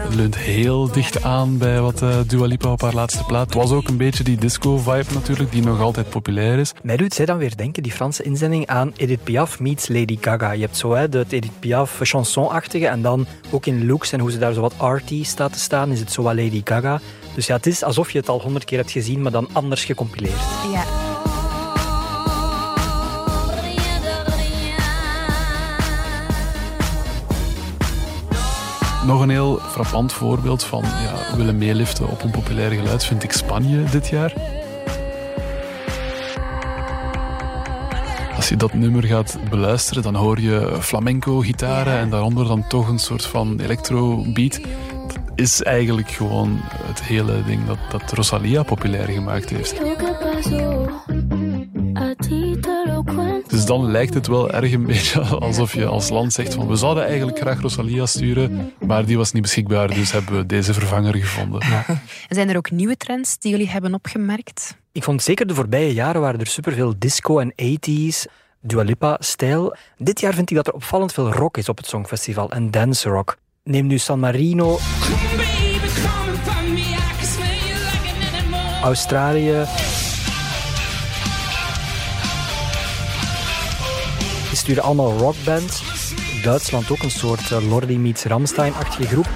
Het 0.04 0.14
leunt 0.14 0.36
heel 0.36 0.92
dicht 0.92 1.22
aan 1.22 1.58
bij 1.58 1.80
wat 1.80 2.02
eh, 2.02 2.16
Dua 2.26 2.46
Lipa 2.46 2.70
op 2.70 2.80
haar 2.80 2.94
laatste 2.94 3.24
plaat. 3.24 3.44
Het 3.44 3.54
was 3.54 3.70
ook 3.70 3.88
een 3.88 3.96
beetje 3.96 4.24
die 4.24 4.36
disco-vibe 4.36 5.14
natuurlijk, 5.14 5.52
die 5.52 5.62
nog 5.62 5.80
altijd 5.80 6.08
populair 6.08 6.58
is. 6.58 6.72
Mij 6.82 6.96
doet 6.96 7.14
zij 7.14 7.26
dan 7.26 7.38
weer 7.38 7.56
denken, 7.56 7.82
die 7.82 7.92
Franse 7.92 8.22
inzending, 8.22 8.66
aan 8.66 8.92
Edith 8.96 9.24
Piaf 9.24 9.60
meets 9.60 9.88
Lady 9.88 10.18
Gaga. 10.20 10.52
Je 10.52 10.60
hebt 10.60 10.76
zo 10.76 10.92
hè, 10.92 11.08
de 11.08 11.24
Edith 11.28 11.58
Piaf 11.58 12.00
chanson-achtige 12.02 12.86
en 12.86 13.02
dan 13.02 13.26
ook 13.50 13.66
in 13.66 13.86
looks 13.86 14.12
en 14.12 14.20
hoe 14.20 14.30
ze 14.30 14.38
daar 14.38 14.52
zo 14.52 14.60
wat 14.60 14.74
arty 14.76 15.24
staat 15.24 15.52
te 15.52 15.58
staan, 15.58 15.90
is 15.90 16.00
het 16.00 16.12
zo 16.12 16.22
wat 16.22 16.34
Lady 16.34 16.60
Gaga. 16.64 17.00
Dus 17.34 17.46
ja, 17.46 17.56
het 17.56 17.66
is 17.66 17.82
alsof 17.82 18.10
je 18.10 18.18
het 18.18 18.28
al 18.28 18.40
honderd 18.40 18.64
keer 18.64 18.78
hebt 18.78 18.90
gezien, 18.90 19.22
maar 19.22 19.32
dan 19.32 19.48
anders 19.52 19.84
gecompileerd. 19.84 20.40
ja. 20.72 21.03
Nog 29.06 29.20
een 29.20 29.30
heel 29.30 29.58
frappant 29.58 30.12
voorbeeld 30.12 30.64
van 30.64 30.82
ja, 30.82 31.36
willen 31.36 31.58
meeliften 31.58 32.08
op 32.08 32.22
een 32.22 32.30
populair 32.30 32.70
geluid 32.70 33.04
vind 33.04 33.22
ik 33.22 33.32
Spanje 33.32 33.82
dit 33.82 34.08
jaar. 34.08 34.32
Als 38.36 38.48
je 38.48 38.56
dat 38.56 38.72
nummer 38.72 39.04
gaat 39.04 39.38
beluisteren, 39.50 40.02
dan 40.02 40.14
hoor 40.14 40.40
je 40.40 40.76
flamenco-gitaren 40.80 41.98
en 41.98 42.10
daaronder 42.10 42.46
dan 42.46 42.66
toch 42.68 42.88
een 42.88 42.98
soort 42.98 43.24
van 43.24 43.60
electro-beat. 43.60 44.60
Dat 45.06 45.18
is 45.34 45.62
eigenlijk 45.62 46.10
gewoon 46.10 46.60
het 46.62 47.02
hele 47.02 47.44
ding 47.46 47.66
dat, 47.66 47.78
dat 47.90 48.12
Rosalia 48.12 48.62
populair 48.62 49.08
gemaakt 49.08 49.50
heeft. 49.50 49.80
Dus 53.54 53.64
dan 53.64 53.90
lijkt 53.90 54.14
het 54.14 54.26
wel 54.26 54.50
erg 54.50 54.72
een 54.72 54.86
beetje 54.86 55.20
alsof 55.48 55.74
je 55.74 55.86
als 55.86 56.08
land 56.08 56.32
zegt 56.32 56.54
van 56.54 56.66
we 56.66 56.76
zouden 56.76 57.06
eigenlijk 57.06 57.38
graag 57.38 57.60
Rosalia 57.60 58.06
sturen, 58.06 58.72
maar 58.86 59.04
die 59.04 59.16
was 59.16 59.32
niet 59.32 59.42
beschikbaar, 59.42 59.94
dus 59.94 60.12
hebben 60.12 60.36
we 60.36 60.46
deze 60.46 60.74
vervanger 60.74 61.14
gevonden. 61.14 61.62
Zijn 62.28 62.48
er 62.48 62.56
ook 62.56 62.70
nieuwe 62.70 62.96
trends 62.96 63.38
die 63.38 63.50
jullie 63.50 63.68
hebben 63.68 63.94
opgemerkt? 63.94 64.76
Ik 64.92 65.02
vond 65.02 65.22
zeker 65.22 65.46
de 65.46 65.54
voorbije 65.54 65.92
jaren 65.92 66.20
waren 66.20 66.40
er 66.40 66.46
superveel 66.46 66.94
disco 66.98 67.38
en 67.38 67.52
80s, 67.52 68.32
Dua 68.60 68.82
Lipa-stijl. 68.82 69.76
Dit 69.96 70.20
jaar 70.20 70.34
vind 70.34 70.50
ik 70.50 70.56
dat 70.56 70.66
er 70.66 70.72
opvallend 70.72 71.12
veel 71.12 71.32
rock 71.32 71.56
is 71.56 71.68
op 71.68 71.76
het 71.76 71.86
Songfestival 71.86 72.50
en 72.50 72.70
dance 72.70 73.08
rock. 73.08 73.36
Neem 73.62 73.86
nu 73.86 73.98
San 73.98 74.20
Marino, 74.20 74.78
Australië. 78.82 79.64
Die 84.54 84.62
sturen 84.62 84.82
allemaal 84.82 85.12
rockbands. 85.18 85.82
Duitsland 86.42 86.90
ook 86.90 87.02
een 87.02 87.10
soort 87.10 87.50
eh, 87.50 87.68
Lordi 87.68 87.98
meets 87.98 88.24
Ramstein-achtige 88.24 89.06
groep. 89.06 89.28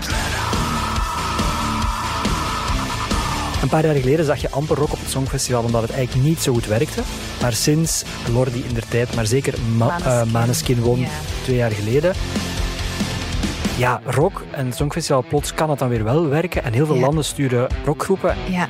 Een 3.62 3.68
paar 3.68 3.84
jaar 3.84 3.94
geleden 3.94 4.24
zag 4.24 4.40
je 4.40 4.50
amper 4.50 4.76
rock 4.76 4.92
op 4.92 5.00
het 5.00 5.10
Songfestival 5.10 5.62
omdat 5.62 5.82
het 5.82 5.90
eigenlijk 5.90 6.28
niet 6.28 6.40
zo 6.42 6.52
goed 6.52 6.66
werkte. 6.66 7.02
Maar 7.40 7.52
sinds 7.52 8.02
Lordi 8.32 8.64
in 8.68 8.74
der 8.74 8.88
tijd, 8.88 9.14
maar 9.14 9.26
zeker 9.26 9.54
Ma 9.76 9.86
Maneskin. 9.86 10.10
eh, 10.12 10.22
Maneskin 10.32 10.80
won 10.80 11.06
twee 11.42 11.56
jaar 11.56 11.70
geleden. 11.70 12.14
Ja, 13.76 14.00
rock 14.04 14.44
en 14.50 14.66
het 14.66 14.76
Songfestival 14.76 15.24
plots 15.28 15.54
kan 15.54 15.70
het 15.70 15.78
dan 15.78 15.88
weer 15.88 16.04
wel 16.04 16.28
werken. 16.28 16.64
En 16.64 16.72
heel 16.72 16.86
veel 16.86 16.94
Ja. 16.94 17.00
landen 17.00 17.24
sturen 17.24 17.68
rockgroepen. 17.84 18.36
Ja. 18.50 18.68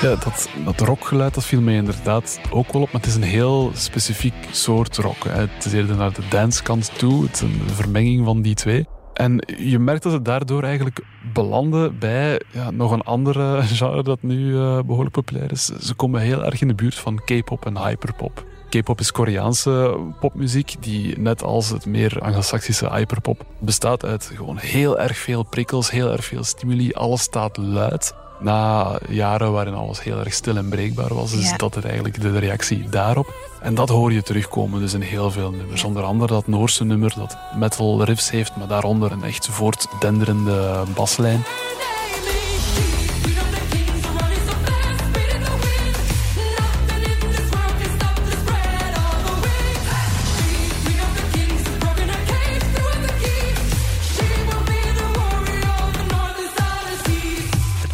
Ja, 0.00 0.14
dat, 0.14 0.48
dat 0.64 0.80
rockgeluid 0.80 1.34
dat 1.34 1.44
viel 1.44 1.60
mij 1.60 1.74
inderdaad 1.74 2.40
ook 2.50 2.72
wel 2.72 2.82
op, 2.82 2.92
maar 2.92 3.00
het 3.00 3.10
is 3.10 3.16
een 3.16 3.22
heel 3.22 3.70
specifiek 3.74 4.34
soort 4.50 4.96
rock. 4.96 5.24
Het 5.28 5.64
is 5.64 5.72
eerder 5.72 5.96
naar 5.96 6.12
de 6.12 6.28
dancekant 6.30 6.98
toe, 6.98 7.22
het 7.22 7.34
is 7.34 7.40
een 7.40 7.60
vermenging 7.66 8.24
van 8.24 8.42
die 8.42 8.54
twee. 8.54 8.86
En 9.14 9.44
je 9.58 9.78
merkt 9.78 10.02
dat 10.02 10.12
het 10.12 10.24
daardoor 10.24 10.62
eigenlijk 10.62 11.00
belanden 11.32 11.98
bij 11.98 12.40
ja, 12.52 12.70
nog 12.70 12.90
een 12.90 13.02
andere 13.02 13.62
genre 13.76 14.02
dat 14.02 14.22
nu 14.22 14.50
uh, 14.50 14.80
behoorlijk 14.80 15.14
populair 15.14 15.52
is. 15.52 15.64
Ze 15.64 15.94
komen 15.94 16.20
heel 16.20 16.44
erg 16.44 16.60
in 16.60 16.68
de 16.68 16.74
buurt 16.74 16.94
van 16.94 17.20
K-pop 17.24 17.66
en 17.66 17.78
hyperpop. 17.78 18.44
K-pop 18.68 19.00
is 19.00 19.12
Koreaanse 19.12 19.98
popmuziek 20.20 20.74
die 20.80 21.18
net 21.18 21.42
als 21.42 21.70
het 21.70 21.86
meer 21.86 22.20
Anglo-Saxische 22.20 22.90
hyperpop 22.90 23.44
bestaat 23.60 24.04
uit 24.04 24.30
gewoon 24.34 24.58
heel 24.58 24.98
erg 24.98 25.18
veel 25.18 25.42
prikkels, 25.42 25.90
heel 25.90 26.12
erg 26.12 26.24
veel 26.24 26.44
stimuli. 26.44 26.92
Alles 26.92 27.22
staat 27.22 27.56
luid. 27.56 28.14
Na 28.40 28.98
jaren 29.08 29.52
waarin 29.52 29.74
alles 29.74 30.02
heel 30.02 30.18
erg 30.18 30.32
stil 30.32 30.56
en 30.56 30.68
breekbaar 30.68 31.14
was, 31.14 31.32
is 31.32 31.52
dat 31.56 31.74
het 31.74 31.84
eigenlijk 31.84 32.20
de 32.20 32.38
reactie 32.38 32.88
daarop. 32.88 33.34
En 33.60 33.74
dat 33.74 33.88
hoor 33.88 34.12
je 34.12 34.22
terugkomen 34.22 34.80
dus 34.80 34.94
in 34.94 35.00
heel 35.00 35.30
veel 35.30 35.50
nummers. 35.50 35.84
Onder 35.84 36.02
andere 36.02 36.32
dat 36.32 36.46
Noorse 36.46 36.84
nummer 36.84 37.14
dat 37.16 37.36
metal 37.56 38.04
riffs 38.04 38.30
heeft, 38.30 38.56
maar 38.56 38.68
daaronder 38.68 39.12
een 39.12 39.24
echt 39.24 39.48
voortdenderende 39.48 40.82
baslijn. 40.94 41.44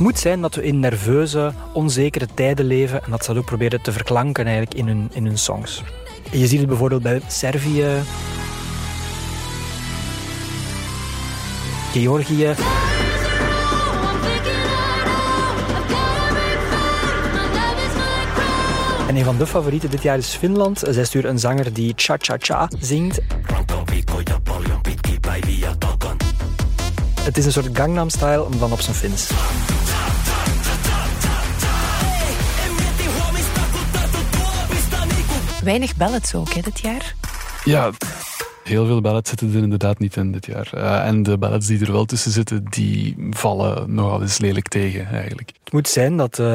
Moet 0.04 0.18
zijn 0.18 0.40
dat 0.40 0.54
we 0.54 0.62
in 0.62 0.80
nerveuze, 0.80 1.52
onzekere 1.72 2.26
tijden 2.34 2.64
leven 2.64 3.04
en 3.04 3.10
dat 3.10 3.24
ze 3.24 3.32
dat 3.32 3.38
ook 3.38 3.46
proberen 3.46 3.82
te 3.82 3.92
verklanken 3.92 4.44
eigenlijk 4.44 4.74
in 4.76 4.86
hun, 4.86 5.10
in 5.12 5.26
hun 5.26 5.38
songs. 5.38 5.82
je 6.30 6.46
ziet 6.46 6.58
het 6.58 6.68
bijvoorbeeld 6.68 7.02
bij 7.02 7.20
Servië, 7.28 7.86
Georgië. 11.92 12.54
En 19.08 19.16
een 19.16 19.24
van 19.24 19.36
de 19.36 19.46
favorieten 19.46 19.90
dit 19.90 20.02
jaar 20.02 20.18
is 20.18 20.34
Finland. 20.34 20.82
Zij 20.90 21.04
stuurt 21.04 21.24
een 21.24 21.38
zanger 21.38 21.72
die 21.72 21.92
cha-cha-cha 21.96 22.68
zingt. 22.80 23.20
Het 27.20 27.36
is 27.36 27.44
een 27.44 27.52
soort 27.52 27.68
Gangnam-style, 27.72 28.46
maar 28.48 28.58
dan 28.58 28.72
op 28.72 28.80
zijn 28.80 28.96
Fins. 28.96 29.30
Weinig 35.64 35.96
ballads 35.96 36.34
ook, 36.34 36.52
hè, 36.52 36.60
dit 36.60 36.80
jaar? 36.80 37.14
Ja, 37.64 37.90
heel 38.64 38.86
veel 38.86 39.00
ballads 39.00 39.28
zitten 39.28 39.54
er 39.54 39.62
inderdaad 39.62 39.98
niet 39.98 40.16
in 40.16 40.32
dit 40.32 40.46
jaar. 40.46 40.70
Uh, 40.74 41.06
en 41.06 41.22
de 41.22 41.38
ballads 41.38 41.66
die 41.66 41.80
er 41.80 41.92
wel 41.92 42.04
tussen 42.04 42.30
zitten, 42.30 42.64
die 42.70 43.16
vallen 43.30 43.94
nogal 43.94 44.22
eens 44.22 44.38
lelijk 44.38 44.68
tegen, 44.68 45.06
eigenlijk. 45.06 45.52
Het 45.64 45.72
moet 45.72 45.88
zijn 45.88 46.16
dat 46.16 46.38
uh, 46.38 46.46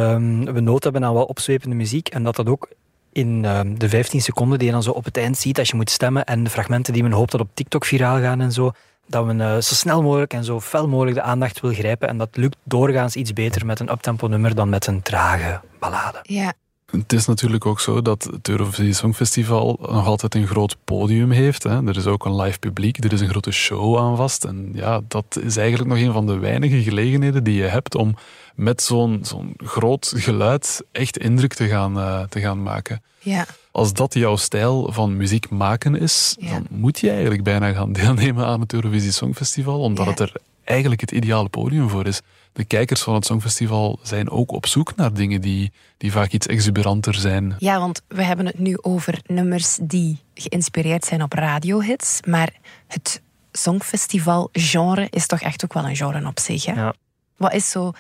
we 0.44 0.60
nood 0.60 0.84
hebben 0.84 1.06
aan 1.06 1.14
wel 1.14 1.26
opzwepende 1.26 1.76
muziek 1.76 2.08
en 2.08 2.24
dat 2.24 2.36
dat 2.36 2.48
ook 2.48 2.70
in 3.12 3.44
uh, 3.44 3.60
de 3.78 3.90
15 3.90 4.22
seconden 4.22 4.58
die 4.58 4.68
je 4.68 4.74
dan 4.74 4.84
zo 4.84 4.92
op 4.92 5.06
het 5.06 5.18
eind 5.18 5.38
ziet 5.38 5.60
als 5.60 5.70
je 5.70 5.76
moet 5.76 5.90
stemmen 5.90 6.26
en 6.26 6.44
de 6.44 6.50
fragmenten 6.50 6.94
die 6.94 7.04
men 7.04 7.12
hoopt 7.12 7.32
dat 7.32 7.42
op 7.42 7.50
TikTok 7.54 7.86
viraal 7.86 8.20
gaan 8.20 8.42
en 8.42 8.52
zo, 8.52 8.72
dat 9.08 9.26
men 9.26 9.40
uh, 9.40 9.54
zo 9.54 9.76
snel 9.76 10.02
mogelijk 10.02 10.34
en 10.34 10.44
zo 10.44 10.60
fel 10.60 10.88
mogelijk 10.88 11.16
de 11.16 11.24
aandacht 11.24 11.60
wil 11.60 11.74
grijpen. 11.74 12.08
En 12.08 12.18
dat 12.18 12.30
lukt 12.32 12.58
doorgaans 12.64 13.16
iets 13.16 13.34
beter 13.34 13.66
met 13.66 13.80
een 13.80 13.92
uptempo 13.92 14.28
nummer 14.28 14.56
dan 14.56 14.70
met 14.70 14.88
een 14.88 15.02
trage 15.02 15.62
ballade. 15.80 16.20
Ja, 16.22 16.54
het 16.92 17.14
is 17.14 17.26
natuurlijk 17.26 17.66
ook 17.66 17.80
zo 17.80 18.02
dat 18.02 18.24
het 18.32 18.50
Eurovisie 18.50 18.94
Songfestival 18.94 19.80
nog 19.82 20.06
altijd 20.06 20.36
een 20.36 20.48
groot 20.48 20.78
podium 20.84 21.32
heeft. 21.32 21.64
Hè. 21.64 21.88
Er 21.88 21.98
is 21.98 22.06
ook 22.06 22.26
een 22.26 22.36
live 22.36 22.60
publiek, 22.60 23.04
er 23.04 23.14
is 23.14 23.22
een 23.22 23.30
grote 23.30 23.52
show 23.52 23.98
aan 23.98 24.16
vast. 24.16 24.44
En 24.44 24.70
ja, 24.74 25.02
dat 25.08 25.40
is 25.42 25.58
eigenlijk 25.58 25.90
nog 25.90 26.00
een 26.00 26.14
van 26.14 26.26
de 26.26 26.38
weinige 26.38 26.84
gelegenheden 26.84 27.44
die 27.44 27.56
je 27.56 27.68
hebt 27.68 27.96
om 27.96 28.16
met 28.56 28.82
zo'n 28.82 29.20
zo'n 29.22 29.54
groot 29.58 30.14
geluid 30.16 30.84
echt 30.92 31.18
indruk 31.18 31.54
te 31.54 31.68
gaan, 31.68 31.98
uh, 31.98 32.22
te 32.30 32.40
gaan 32.40 32.64
maken. 32.64 33.02
Ja. 33.20 33.46
Als 33.72 33.94
dat 33.94 34.14
jouw 34.14 34.36
stijl 34.36 34.92
van 34.92 35.18
muziek 35.18 35.50
maken 35.50 35.96
is, 35.96 36.36
ja. 36.40 36.50
dan 36.50 36.68
moet 36.70 37.00
je 37.00 37.10
eigenlijk 37.10 37.44
bijna 37.44 37.72
gaan 37.72 37.94
deelnemen 37.94 38.46
aan 38.46 38.60
het 38.60 38.74
Eurovisie 38.74 39.12
Songfestival, 39.12 39.80
omdat 39.80 40.06
ja. 40.06 40.12
het 40.12 40.20
er 40.20 40.34
eigenlijk 40.70 41.02
het 41.02 41.12
ideale 41.12 41.50
podium 41.50 41.90
voor 41.90 42.08
is 42.08 42.22
de 42.54 42.66
kijkers 42.66 43.02
van 43.02 43.14
het 43.14 43.26
Songfestival 43.26 44.00
zijn 44.02 44.30
ook 44.30 44.52
op 44.52 44.66
zoek 44.66 44.96
naar 44.96 45.14
dingen 45.14 45.42
die, 45.42 45.72
die 45.98 46.12
vaak 46.12 46.32
iets 46.32 46.48
exuberanter 46.48 47.16
zijn. 47.16 47.56
Ja, 47.60 47.80
want 47.80 48.02
we 48.08 48.24
hebben 48.24 48.46
het 48.46 48.60
nu 48.60 48.78
over 48.82 49.22
nummers 49.26 49.78
die 49.82 50.18
geïnspireerd 50.34 51.06
zijn 51.06 51.24
op 51.24 51.34
radiohits. 51.34 52.20
Maar 52.28 52.54
het 52.88 53.22
Songfestival-genre 53.52 55.08
is 55.10 55.28
toch 55.28 55.42
echt 55.42 55.64
ook 55.64 55.74
wel 55.74 55.86
een 55.86 55.96
genre 55.96 56.28
op 56.28 56.40
zich. 56.40 56.66
Hè? 56.66 56.74
Ja. 56.74 56.94
Wat 57.38 57.54
is 57.54 57.70
zo 57.70 57.92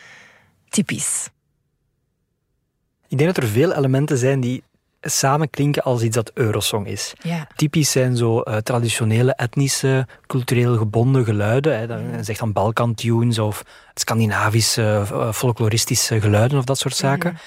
typisch? 0.70 1.30
Ik 3.08 3.17
denk 3.17 3.36
dat 3.36 3.43
er 3.43 3.50
veel 3.50 3.74
elementen 3.74 4.17
zijn 4.17 4.39
die 4.39 4.63
samen 5.02 5.50
klinken 5.50 5.84
als 5.84 6.02
iets 6.02 6.16
dat 6.16 6.32
Eurosong 6.34 6.88
is. 6.88 7.14
Ja. 7.22 7.48
Typisch 7.56 7.92
zijn 7.92 8.18
zo 8.18 8.42
uh, 8.44 8.58
traditionele, 8.58 9.34
etnische, 9.34 10.08
cultureel 10.28 10.78
gebonden 10.78 11.26
geluiden. 11.26 11.80
Hè. 11.80 11.88
Dan 11.88 12.24
zegt 12.24 12.40
dan 12.40 12.54
Balkan-tunes 12.54 13.40
of 13.40 13.64
Scandinavische, 13.94 15.06
uh, 15.12 15.32
folkloristische 15.32 16.22
geluiden 16.22 16.58
of 16.58 16.64
dat 16.64 16.78
soort 16.78 16.96
zaken. 16.96 17.32
Mm. 17.32 17.38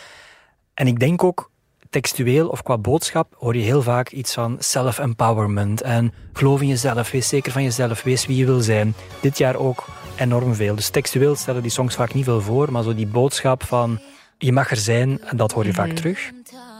En 0.74 0.86
ik 0.86 0.98
denk 0.98 1.24
ook, 1.24 1.50
textueel 1.90 2.48
of 2.48 2.62
qua 2.62 2.78
boodschap 2.78 3.34
hoor 3.38 3.56
je 3.56 3.62
heel 3.62 3.82
vaak 3.82 4.10
iets 4.10 4.34
van 4.34 4.56
self-empowerment 4.58 5.82
en 5.82 6.12
geloof 6.32 6.60
in 6.60 6.68
jezelf, 6.68 7.10
wees 7.10 7.28
zeker 7.28 7.52
van 7.52 7.62
jezelf, 7.62 8.02
wees 8.02 8.26
wie 8.26 8.36
je 8.36 8.44
wil 8.44 8.60
zijn. 8.60 8.94
Dit 9.20 9.38
jaar 9.38 9.56
ook 9.56 9.84
enorm 10.16 10.54
veel. 10.54 10.74
Dus 10.74 10.88
textueel 10.88 11.36
stellen 11.36 11.62
die 11.62 11.70
songs 11.70 11.94
vaak 11.94 12.14
niet 12.14 12.24
veel 12.24 12.40
voor, 12.40 12.72
maar 12.72 12.82
zo 12.82 12.94
die 12.94 13.06
boodschap 13.06 13.64
van 13.64 14.00
je 14.38 14.52
mag 14.52 14.70
er 14.70 14.76
zijn, 14.76 15.20
dat 15.30 15.52
hoor 15.52 15.66
je 15.66 15.72
vaak 15.72 15.92
terug. 15.92 16.30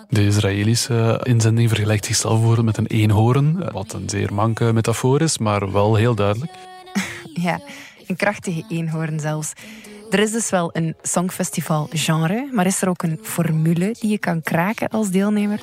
De 0.08 0.24
Israëlische 0.24 1.20
inzending 1.22 1.68
vergelijkt 1.68 2.04
zichzelf 2.04 2.34
bijvoorbeeld 2.38 2.66
met 2.66 2.76
een 2.76 2.86
eenhoorn, 2.86 3.72
wat 3.72 3.92
een 3.92 4.08
zeer 4.08 4.34
manke 4.34 4.72
metafoor 4.72 5.20
is, 5.20 5.38
maar 5.38 5.72
wel 5.72 5.94
heel 5.94 6.14
duidelijk. 6.14 6.52
Ja, 7.34 7.60
een 8.06 8.16
krachtige 8.16 8.64
eenhoorn 8.68 9.20
zelfs. 9.20 9.52
Er 10.10 10.18
is 10.18 10.32
dus 10.32 10.50
wel 10.50 10.70
een 10.72 10.94
songfestival-genre, 11.02 12.48
maar 12.52 12.66
is 12.66 12.82
er 12.82 12.88
ook 12.88 13.02
een 13.02 13.18
formule 13.22 13.96
die 14.00 14.10
je 14.10 14.18
kan 14.18 14.42
kraken 14.42 14.88
als 14.88 15.10
deelnemer? 15.10 15.60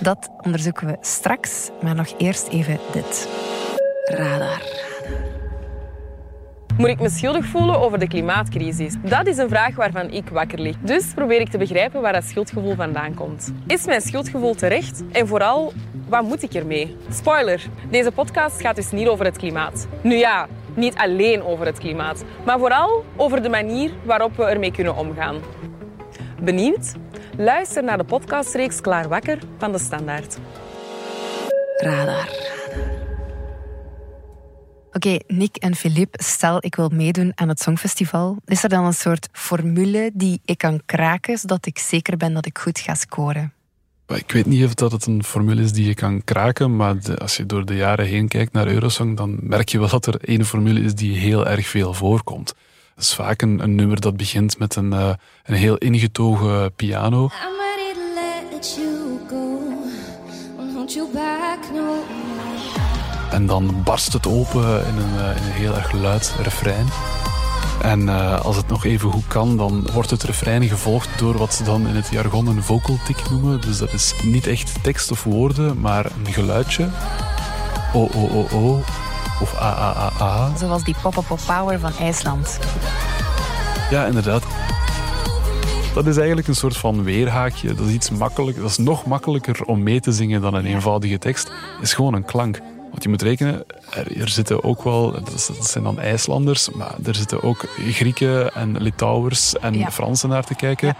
Dat 0.00 0.30
onderzoeken 0.40 0.86
we 0.86 0.96
straks, 1.00 1.70
maar 1.82 1.94
nog 1.94 2.14
eerst 2.18 2.48
even 2.48 2.78
dit. 2.92 3.28
Radar. 4.04 4.90
Moet 6.76 6.88
ik 6.88 7.00
me 7.00 7.10
schuldig 7.10 7.46
voelen 7.46 7.80
over 7.80 7.98
de 7.98 8.08
klimaatcrisis? 8.08 8.94
Dat 9.02 9.26
is 9.26 9.36
een 9.36 9.48
vraag 9.48 9.74
waarvan 9.74 10.10
ik 10.10 10.28
wakker 10.28 10.58
lig. 10.58 10.76
Dus 10.80 11.12
probeer 11.14 11.40
ik 11.40 11.48
te 11.48 11.58
begrijpen 11.58 12.00
waar 12.00 12.12
dat 12.12 12.24
schuldgevoel 12.24 12.74
vandaan 12.74 13.14
komt. 13.14 13.52
Is 13.66 13.86
mijn 13.86 14.00
schuldgevoel 14.00 14.54
terecht? 14.54 15.02
En 15.12 15.26
vooral, 15.26 15.72
wat 16.08 16.22
moet 16.22 16.42
ik 16.42 16.54
ermee? 16.54 16.96
Spoiler, 17.10 17.62
deze 17.90 18.12
podcast 18.12 18.60
gaat 18.60 18.76
dus 18.76 18.90
niet 18.90 19.08
over 19.08 19.24
het 19.24 19.36
klimaat. 19.36 19.86
Nu 20.02 20.14
ja, 20.14 20.48
niet 20.74 20.94
alleen 20.96 21.42
over 21.42 21.66
het 21.66 21.78
klimaat, 21.78 22.24
maar 22.44 22.58
vooral 22.58 23.04
over 23.16 23.42
de 23.42 23.48
manier 23.48 23.90
waarop 24.04 24.36
we 24.36 24.44
ermee 24.44 24.72
kunnen 24.72 24.96
omgaan. 24.96 25.36
Benieuwd? 26.42 26.94
Luister 27.36 27.84
naar 27.84 27.98
de 27.98 28.04
podcastreeks 28.04 28.80
Klaar 28.80 29.08
Wakker 29.08 29.38
van 29.58 29.72
De 29.72 29.78
Standaard. 29.78 30.38
Radar. 31.76 32.60
Oké, 34.94 35.08
okay, 35.08 35.22
Nick 35.26 35.56
en 35.56 35.74
Philippe, 35.74 36.22
stel 36.22 36.56
ik 36.60 36.74
wil 36.74 36.88
meedoen 36.88 37.32
aan 37.34 37.48
het 37.48 37.60
Songfestival. 37.60 38.36
Is 38.44 38.62
er 38.62 38.68
dan 38.68 38.84
een 38.84 38.94
soort 38.94 39.28
formule 39.32 40.10
die 40.14 40.40
ik 40.44 40.58
kan 40.58 40.82
kraken, 40.86 41.38
zodat 41.38 41.66
ik 41.66 41.78
zeker 41.78 42.16
ben 42.16 42.34
dat 42.34 42.46
ik 42.46 42.58
goed 42.58 42.78
ga 42.78 42.94
scoren? 42.94 43.52
Ik 44.06 44.32
weet 44.32 44.46
niet 44.46 44.64
of 44.64 44.74
dat 44.74 44.92
het 44.92 45.06
een 45.06 45.24
formule 45.24 45.62
is 45.62 45.72
die 45.72 45.86
je 45.86 45.94
kan 45.94 46.24
kraken, 46.24 46.76
maar 46.76 46.96
als 47.18 47.36
je 47.36 47.46
door 47.46 47.64
de 47.64 47.76
jaren 47.76 48.06
heen 48.06 48.28
kijkt 48.28 48.52
naar 48.52 48.66
Eurosong, 48.66 49.16
dan 49.16 49.38
merk 49.40 49.68
je 49.68 49.78
wel 49.78 49.88
dat 49.88 50.06
er 50.06 50.20
één 50.20 50.44
formule 50.44 50.80
is 50.80 50.94
die 50.94 51.16
heel 51.18 51.46
erg 51.46 51.66
veel 51.66 51.94
voorkomt. 51.94 52.54
Dat 52.94 53.04
is 53.04 53.14
vaak 53.14 53.42
een, 53.42 53.62
een 53.62 53.74
nummer 53.74 54.00
dat 54.00 54.16
begint 54.16 54.58
met 54.58 54.76
een, 54.76 54.92
uh, 54.92 55.14
een 55.44 55.54
heel 55.54 55.76
ingetogen 55.76 56.74
piano. 56.74 57.24
I'm 57.24 57.30
ready 57.30 57.92
to 57.94 58.14
let 58.14 58.74
you 58.76 59.18
go. 59.28 59.60
Won't 60.74 60.92
you 60.92 61.12
back, 61.12 61.58
no. 61.72 62.41
En 63.32 63.46
dan 63.46 63.82
barst 63.84 64.12
het 64.12 64.26
open 64.26 64.86
in 64.86 64.96
een, 64.96 65.36
in 65.36 65.42
een 65.42 65.52
heel 65.52 65.74
erg 65.74 65.92
luid 65.92 66.34
refrein. 66.42 66.86
En 67.82 68.00
uh, 68.00 68.40
als 68.40 68.56
het 68.56 68.68
nog 68.68 68.84
even 68.84 69.10
goed 69.10 69.26
kan, 69.26 69.56
dan 69.56 69.86
wordt 69.92 70.10
het 70.10 70.22
refrein 70.22 70.68
gevolgd 70.68 71.08
door 71.18 71.36
wat 71.36 71.54
ze 71.54 71.64
dan 71.64 71.86
in 71.86 71.94
het 71.94 72.08
jargon 72.08 72.46
een 72.46 72.62
vocal 72.62 72.98
tick 73.04 73.30
noemen. 73.30 73.60
Dus 73.60 73.78
dat 73.78 73.92
is 73.92 74.14
niet 74.22 74.46
echt 74.46 74.82
tekst 74.82 75.10
of 75.10 75.24
woorden, 75.24 75.80
maar 75.80 76.04
een 76.04 76.32
geluidje. 76.32 76.88
O, 77.92 78.08
o, 78.14 78.28
o, 78.28 78.46
o. 78.56 78.82
Of 79.40 79.56
a, 79.60 79.66
a, 79.66 80.12
a, 80.20 80.24
a. 80.24 80.56
Zoals 80.56 80.84
die 80.84 80.94
pop-up 81.02 81.38
power 81.46 81.78
van 81.78 81.92
IJsland. 81.98 82.58
Ja, 83.90 84.04
inderdaad. 84.04 84.42
Dat 85.94 86.06
is 86.06 86.16
eigenlijk 86.16 86.48
een 86.48 86.54
soort 86.54 86.76
van 86.76 87.02
weerhaakje. 87.02 87.74
Dat 87.74 87.86
is 87.86 87.92
iets 87.92 88.10
makkelijk. 88.10 88.56
Dat 88.56 88.70
is 88.70 88.78
nog 88.78 89.06
makkelijker 89.06 89.64
om 89.64 89.82
mee 89.82 90.00
te 90.00 90.12
zingen 90.12 90.40
dan 90.40 90.54
een 90.54 90.66
eenvoudige 90.66 91.18
tekst. 91.18 91.48
Het 91.48 91.82
is 91.82 91.94
gewoon 91.94 92.14
een 92.14 92.24
klank. 92.24 92.60
Want 92.92 93.02
je 93.02 93.08
moet 93.08 93.22
rekenen, 93.22 93.64
er, 93.90 94.20
er 94.20 94.28
zitten 94.28 94.64
ook 94.64 94.82
wel, 94.82 95.12
dat 95.12 95.50
zijn 95.60 95.84
dan 95.84 96.00
IJslanders, 96.00 96.70
maar 96.70 96.94
er 97.04 97.14
zitten 97.14 97.42
ook 97.42 97.64
Grieken 97.78 98.54
en 98.54 98.82
Litouwers 98.82 99.58
en 99.58 99.74
Ja. 99.78 99.90
Fransen 99.90 100.28
naar 100.28 100.44
te 100.44 100.54
kijken. 100.54 100.94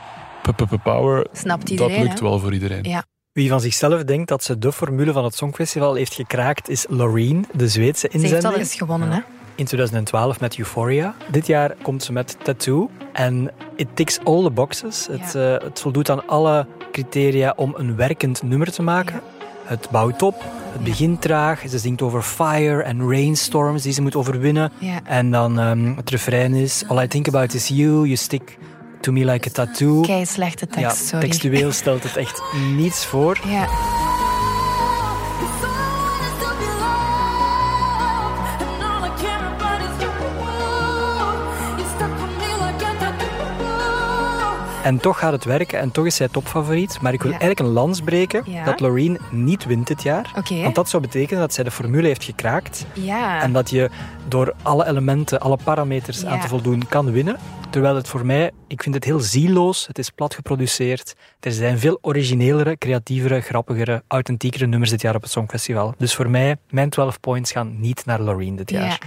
Power, 0.83 1.26
Snapt 1.33 1.76
dat 1.76 1.90
lukt 1.90 2.18
hè? 2.18 2.24
wel 2.24 2.38
voor 2.38 2.52
iedereen. 2.52 2.83
Ja. 2.83 3.05
Wie 3.33 3.48
van 3.48 3.61
zichzelf 3.61 4.05
denkt 4.05 4.28
dat 4.28 4.44
ze 4.44 4.59
de 4.59 4.72
formule 4.72 5.12
van 5.12 5.24
het 5.24 5.35
Songfestival 5.35 5.94
heeft 5.94 6.14
gekraakt, 6.14 6.68
is 6.68 6.87
Loreen, 6.88 7.46
de 7.52 7.68
Zweedse 7.68 8.00
Ze 8.11 8.14
inzending. 8.14 8.42
heeft 8.42 8.55
al 8.55 8.61
eens 8.61 8.74
gewonnen, 8.74 9.11
hè? 9.11 9.20
In 9.55 9.64
2012 9.64 10.40
met 10.40 10.59
Euphoria. 10.59 11.14
Dit 11.31 11.46
jaar 11.46 11.74
komt 11.83 12.02
ze 12.02 12.12
met 12.12 12.37
Tattoo. 12.42 12.90
En 13.12 13.50
it 13.76 13.88
ticks 13.94 14.18
all 14.24 14.42
the 14.42 14.50
boxes. 14.50 15.07
Het, 15.11 15.35
eh, 15.35 15.52
het 15.52 15.81
voldoet 15.81 16.11
aan 16.11 16.26
alle 16.26 16.66
criteria 16.92 17.52
om 17.57 17.74
een 17.76 17.96
werkend 17.96 18.42
nummer 18.42 18.72
te 18.72 18.83
maken. 18.83 19.20
Het 19.64 19.90
bouwt 19.90 20.22
op, 20.22 20.44
het 20.72 20.85
begint 20.85 21.20
traag. 21.20 21.62
Ze 21.68 21.79
zingt 21.79 22.03
over 22.03 22.22
fire 22.22 22.83
en 22.83 23.11
rainstorms 23.11 23.83
die 23.83 23.92
ze 23.92 24.03
moet 24.03 24.16
overwinnen. 24.16 24.72
Ja. 24.79 25.01
En 25.05 25.31
dan 25.31 25.59
ehm, 25.59 25.96
het 25.96 26.11
refrein 26.11 26.55
is... 26.55 26.85
All 26.88 27.03
I 27.03 27.07
think 27.07 27.29
about 27.29 27.55
is 27.55 27.68
you, 27.68 27.90
you 27.90 28.16
stick 28.16 28.59
to 29.01 29.12
me 29.12 29.25
like 29.25 29.48
a 29.48 29.53
tattoo. 29.53 30.01
Kei 30.01 30.27
slechte 30.27 30.66
tekst, 30.66 30.81
ja, 30.83 31.07
sorry. 31.07 31.29
Textueel 31.29 31.72
stelt 31.72 32.03
het 32.03 32.16
echt 32.16 32.42
niets 32.77 33.07
voor. 33.07 33.38
Ja. 33.46 33.68
En 44.82 44.98
toch 44.98 45.18
gaat 45.18 45.32
het 45.32 45.44
werken 45.44 45.78
en 45.78 45.90
toch 45.90 46.06
is 46.06 46.16
zij 46.16 46.28
topfavoriet. 46.28 47.00
Maar 47.00 47.12
ik 47.12 47.22
wil 47.22 47.30
Ja. 47.32 47.38
eigenlijk 47.38 47.68
een 47.68 47.74
lans 47.74 48.00
breken 48.00 48.42
Ja. 48.46 48.64
dat 48.64 48.80
Loreen 48.80 49.18
niet 49.30 49.64
wint 49.64 49.86
dit 49.86 50.02
jaar. 50.02 50.30
Want 50.62 50.74
dat 50.74 50.88
zou 50.88 51.02
betekenen 51.02 51.40
dat 51.40 51.52
zij 51.54 51.64
de 51.64 51.70
formule 51.70 52.06
heeft 52.06 52.24
gekraakt. 52.24 52.86
Ja. 52.92 53.40
En 53.42 53.52
dat 53.52 53.70
je 53.70 53.90
door 54.28 54.54
alle 54.62 54.86
elementen, 54.86 55.40
alle 55.40 55.58
parameters 55.64 56.24
aan 56.24 56.40
te 56.40 56.48
voldoen 56.48 56.88
kan 56.88 57.10
winnen. 57.12 57.36
Terwijl 57.70 57.94
het 57.96 58.08
voor 58.08 58.26
mij, 58.26 58.50
ik 58.68 58.82
vind 58.82 58.94
het 58.94 59.04
heel 59.04 59.20
zieloos. 59.20 59.86
Het 59.86 59.98
is 59.98 60.10
plat 60.10 60.34
geproduceerd. 60.34 61.14
Er 61.40 61.52
zijn 61.52 61.78
veel 61.78 61.98
originelere, 62.02 62.78
creatievere, 62.78 63.40
grappigere, 63.40 64.02
authentiekere 64.08 64.66
nummers 64.66 64.90
dit 64.90 65.00
jaar 65.02 65.14
op 65.14 65.22
het 65.22 65.30
Songfestival. 65.30 65.94
Dus 65.98 66.14
voor 66.14 66.30
mij, 66.30 66.56
mijn 66.70 66.90
12 66.90 67.20
points 67.20 67.52
gaan 67.52 67.80
niet 67.80 68.04
naar 68.06 68.20
Loreen 68.20 68.56
dit 68.56 68.70
jaar. 68.70 68.98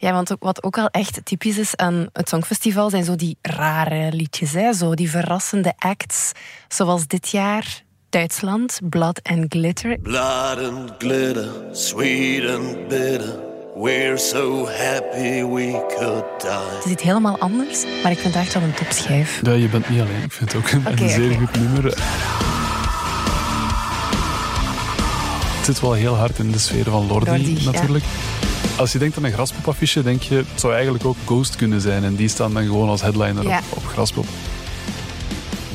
Ja. 0.00 0.12
Want 0.12 0.32
ook- 0.32 0.42
wat 0.42 0.62
ook 0.62 0.76
wel 0.76 0.88
echt 0.88 1.20
typisch 1.24 1.58
is 1.58 1.76
aan 1.76 2.06
het 2.12 2.28
Songfestival 2.28 2.90
zijn 2.90 3.04
zo 3.04 3.16
die 3.16 3.36
rare 3.42 4.12
liedjes. 4.12 4.52
Hè? 4.52 4.72
Zo 4.72 4.94
die 4.94 5.10
verrassende 5.10 5.72
acts. 5.78 6.32
Zoals 6.68 7.06
dit 7.06 7.28
jaar 7.30 7.82
Duitsland, 8.10 8.80
Blood 8.82 9.20
and 9.22 9.44
Glitter. 9.48 9.98
Blood 9.98 10.58
and 10.70 10.90
glitter, 10.98 11.48
sweet 11.72 12.50
and 12.50 12.88
bitter. 12.88 13.38
We're 13.76 14.16
so 14.18 14.66
happy 14.66 15.42
we 15.44 15.84
could 15.98 16.40
die. 16.40 16.50
Het 16.76 16.84
is 16.84 16.90
iets 16.90 17.02
helemaal 17.02 17.38
anders, 17.38 17.84
maar 18.02 18.12
ik 18.12 18.18
vind 18.18 18.34
het 18.34 18.42
echt 18.44 18.54
wel 18.54 18.62
een 18.62 18.74
topschijf. 18.74 19.40
Ja, 19.42 19.52
je 19.52 19.68
bent 19.68 19.88
niet 19.88 20.00
alleen. 20.00 20.22
Ik 20.22 20.32
vind 20.32 20.52
het 20.52 20.62
ook 20.62 20.70
een, 20.70 21.08
zeer 21.08 21.34
goed 21.38 21.56
nummer. 21.60 21.84
Het 25.56 25.64
zit 25.64 25.80
wel 25.80 25.92
heel 25.92 26.16
hard 26.16 26.38
in 26.38 26.50
de 26.50 26.58
sfeer 26.58 26.84
van 26.84 27.06
Lordi, 27.06 27.30
Lordi, 27.30 27.64
ja. 27.64 27.70
Als 28.80 28.92
je 28.92 28.98
denkt 28.98 29.16
aan 29.16 29.24
een 29.24 29.32
graspop-affiche, 29.32 30.02
denk 30.02 30.22
je, 30.22 30.34
het 30.34 30.60
zou 30.60 30.72
eigenlijk 30.74 31.04
ook 31.04 31.16
Ghost 31.24 31.56
kunnen 31.56 31.80
zijn. 31.80 32.04
En 32.04 32.14
die 32.14 32.28
staan 32.28 32.54
dan 32.54 32.64
gewoon 32.64 32.88
als 32.88 33.00
headliner 33.02 33.42
Ja. 33.48 33.58
op, 33.58 33.76
op 33.76 33.84
graspop. 33.86 34.26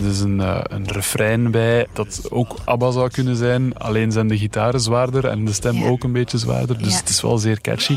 Er 0.04 0.10
is 0.10 0.20
een, 0.20 0.42
eh, 0.42 0.60
een 0.64 0.88
refrein 0.88 1.52
bij 1.52 1.88
dat 1.94 2.22
ook 2.30 2.56
ABBA 2.64 2.92
zou 2.92 3.10
kunnen 3.10 3.36
zijn. 3.36 3.78
Alleen 3.78 4.12
zijn 4.12 4.28
de 4.28 4.38
gitaren 4.38 4.80
zwaarder 4.80 5.26
en 5.26 5.46
de 5.46 5.54
stem 5.54 5.76
Ja. 5.76 5.88
ook 5.88 6.04
een 6.04 6.12
beetje 6.12 6.38
zwaarder. 6.38 6.78
Dus 6.78 6.92
Ja. 6.92 6.98
het 7.00 7.10
is 7.10 7.22
wel 7.22 7.38
zeer 7.38 7.62
catchy. 7.62 7.96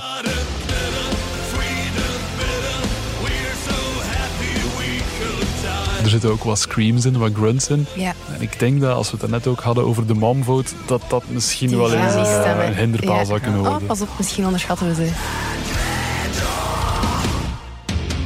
Er 6.09 6.15
zitten 6.15 6.31
ook 6.33 6.45
wat 6.45 6.59
screams 6.59 7.05
in, 7.05 7.19
wat 7.19 7.33
grunts 7.35 7.69
in. 7.69 7.87
Ja. 7.95 8.13
En 8.35 8.41
ik 8.43 8.59
denk 8.59 8.81
dat, 8.81 8.97
als 8.97 9.07
we 9.11 9.17
het 9.17 9.23
er 9.23 9.31
net 9.31 9.47
ook 9.47 9.61
hadden 9.61 9.85
over 9.85 10.07
de 10.07 10.15
momvote, 10.15 10.73
dat 10.87 11.03
dat 11.09 11.23
misschien 11.27 11.77
wel 11.77 11.93
eens 11.93 12.15
eh, 12.15 12.67
een 12.67 12.75
hinderpaal 12.77 13.17
Ja. 13.19 13.25
zou 13.25 13.41
kunnen 13.41 13.61
Oh, 13.61 13.69
worden. 13.69 13.87
pas 13.87 14.01
op, 14.01 14.09
misschien 14.19 14.45
onderschatten 14.45 14.89
we 14.89 14.95
ze. 14.95 15.11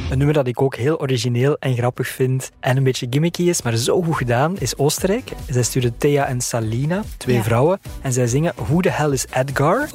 Een 0.09 0.17
nummer 0.17 0.33
dat 0.35 0.47
ik 0.47 0.61
ook 0.61 0.75
heel 0.75 0.99
origineel 0.99 1.55
en 1.59 1.75
grappig 1.75 2.07
vind 2.07 2.51
en 2.59 2.77
een 2.77 2.83
beetje 2.83 3.07
gimmicky 3.09 3.43
is, 3.43 3.61
maar 3.61 3.75
zo 3.75 4.01
goed 4.01 4.15
gedaan, 4.15 4.55
is 4.59 4.77
Oostenrijk. 4.77 5.31
Zij 5.49 5.63
sturen 5.63 5.97
Thea 5.97 6.25
en 6.25 6.41
Salina, 6.41 7.03
twee 7.17 7.35
Ja. 7.35 7.43
vrouwen, 7.43 7.79
en 8.01 8.13
zij 8.13 8.27
zingen 8.27 8.53
Who 8.55 8.79
the 8.79 8.89
hell 8.89 9.09
is 9.11 9.25
Edgar? 9.31 9.89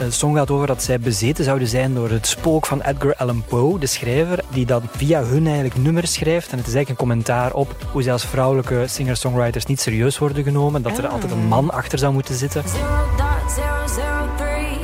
Een 0.00 0.12
song 0.12 0.36
gaat 0.36 0.50
over 0.50 0.66
dat 0.66 0.82
zij 0.82 1.00
bezeten 1.00 1.44
zouden 1.44 1.68
zijn 1.68 1.94
door 1.94 2.10
het 2.10 2.26
spook 2.26 2.66
van 2.66 2.80
Edgar 2.80 3.14
Allan 3.16 3.42
Poe, 3.48 3.78
de 3.78 3.86
schrijver, 3.86 4.38
die 4.48 4.66
dan 4.66 4.82
via 4.96 5.22
hun 5.22 5.44
eigenlijk 5.46 5.76
nummers 5.76 6.12
schrijft. 6.12 6.50
En 6.50 6.58
het 6.58 6.66
is 6.66 6.74
eigenlijk 6.74 6.88
een 6.88 6.96
commentaar 7.08 7.52
op 7.52 7.76
hoe 7.92 8.02
zij 8.02 8.12
als 8.12 8.24
vrouwelijke 8.26 8.84
singer-songwriters 8.86 9.66
niet 9.66 9.80
serieus 9.80 10.18
worden 10.18 10.44
genomen, 10.44 10.82
dat 10.82 10.98
er 10.98 11.06
Ah. 11.06 11.12
altijd 11.12 11.32
een 11.32 11.46
man 11.46 11.70
achter 11.70 11.98
zou 11.98 12.12
moeten 12.12 12.34
zitten. 12.34 12.62
Zero 12.68 12.84
dot 13.16 13.52
zero 13.52 13.86
zero 13.86 14.28
three. 14.36 14.78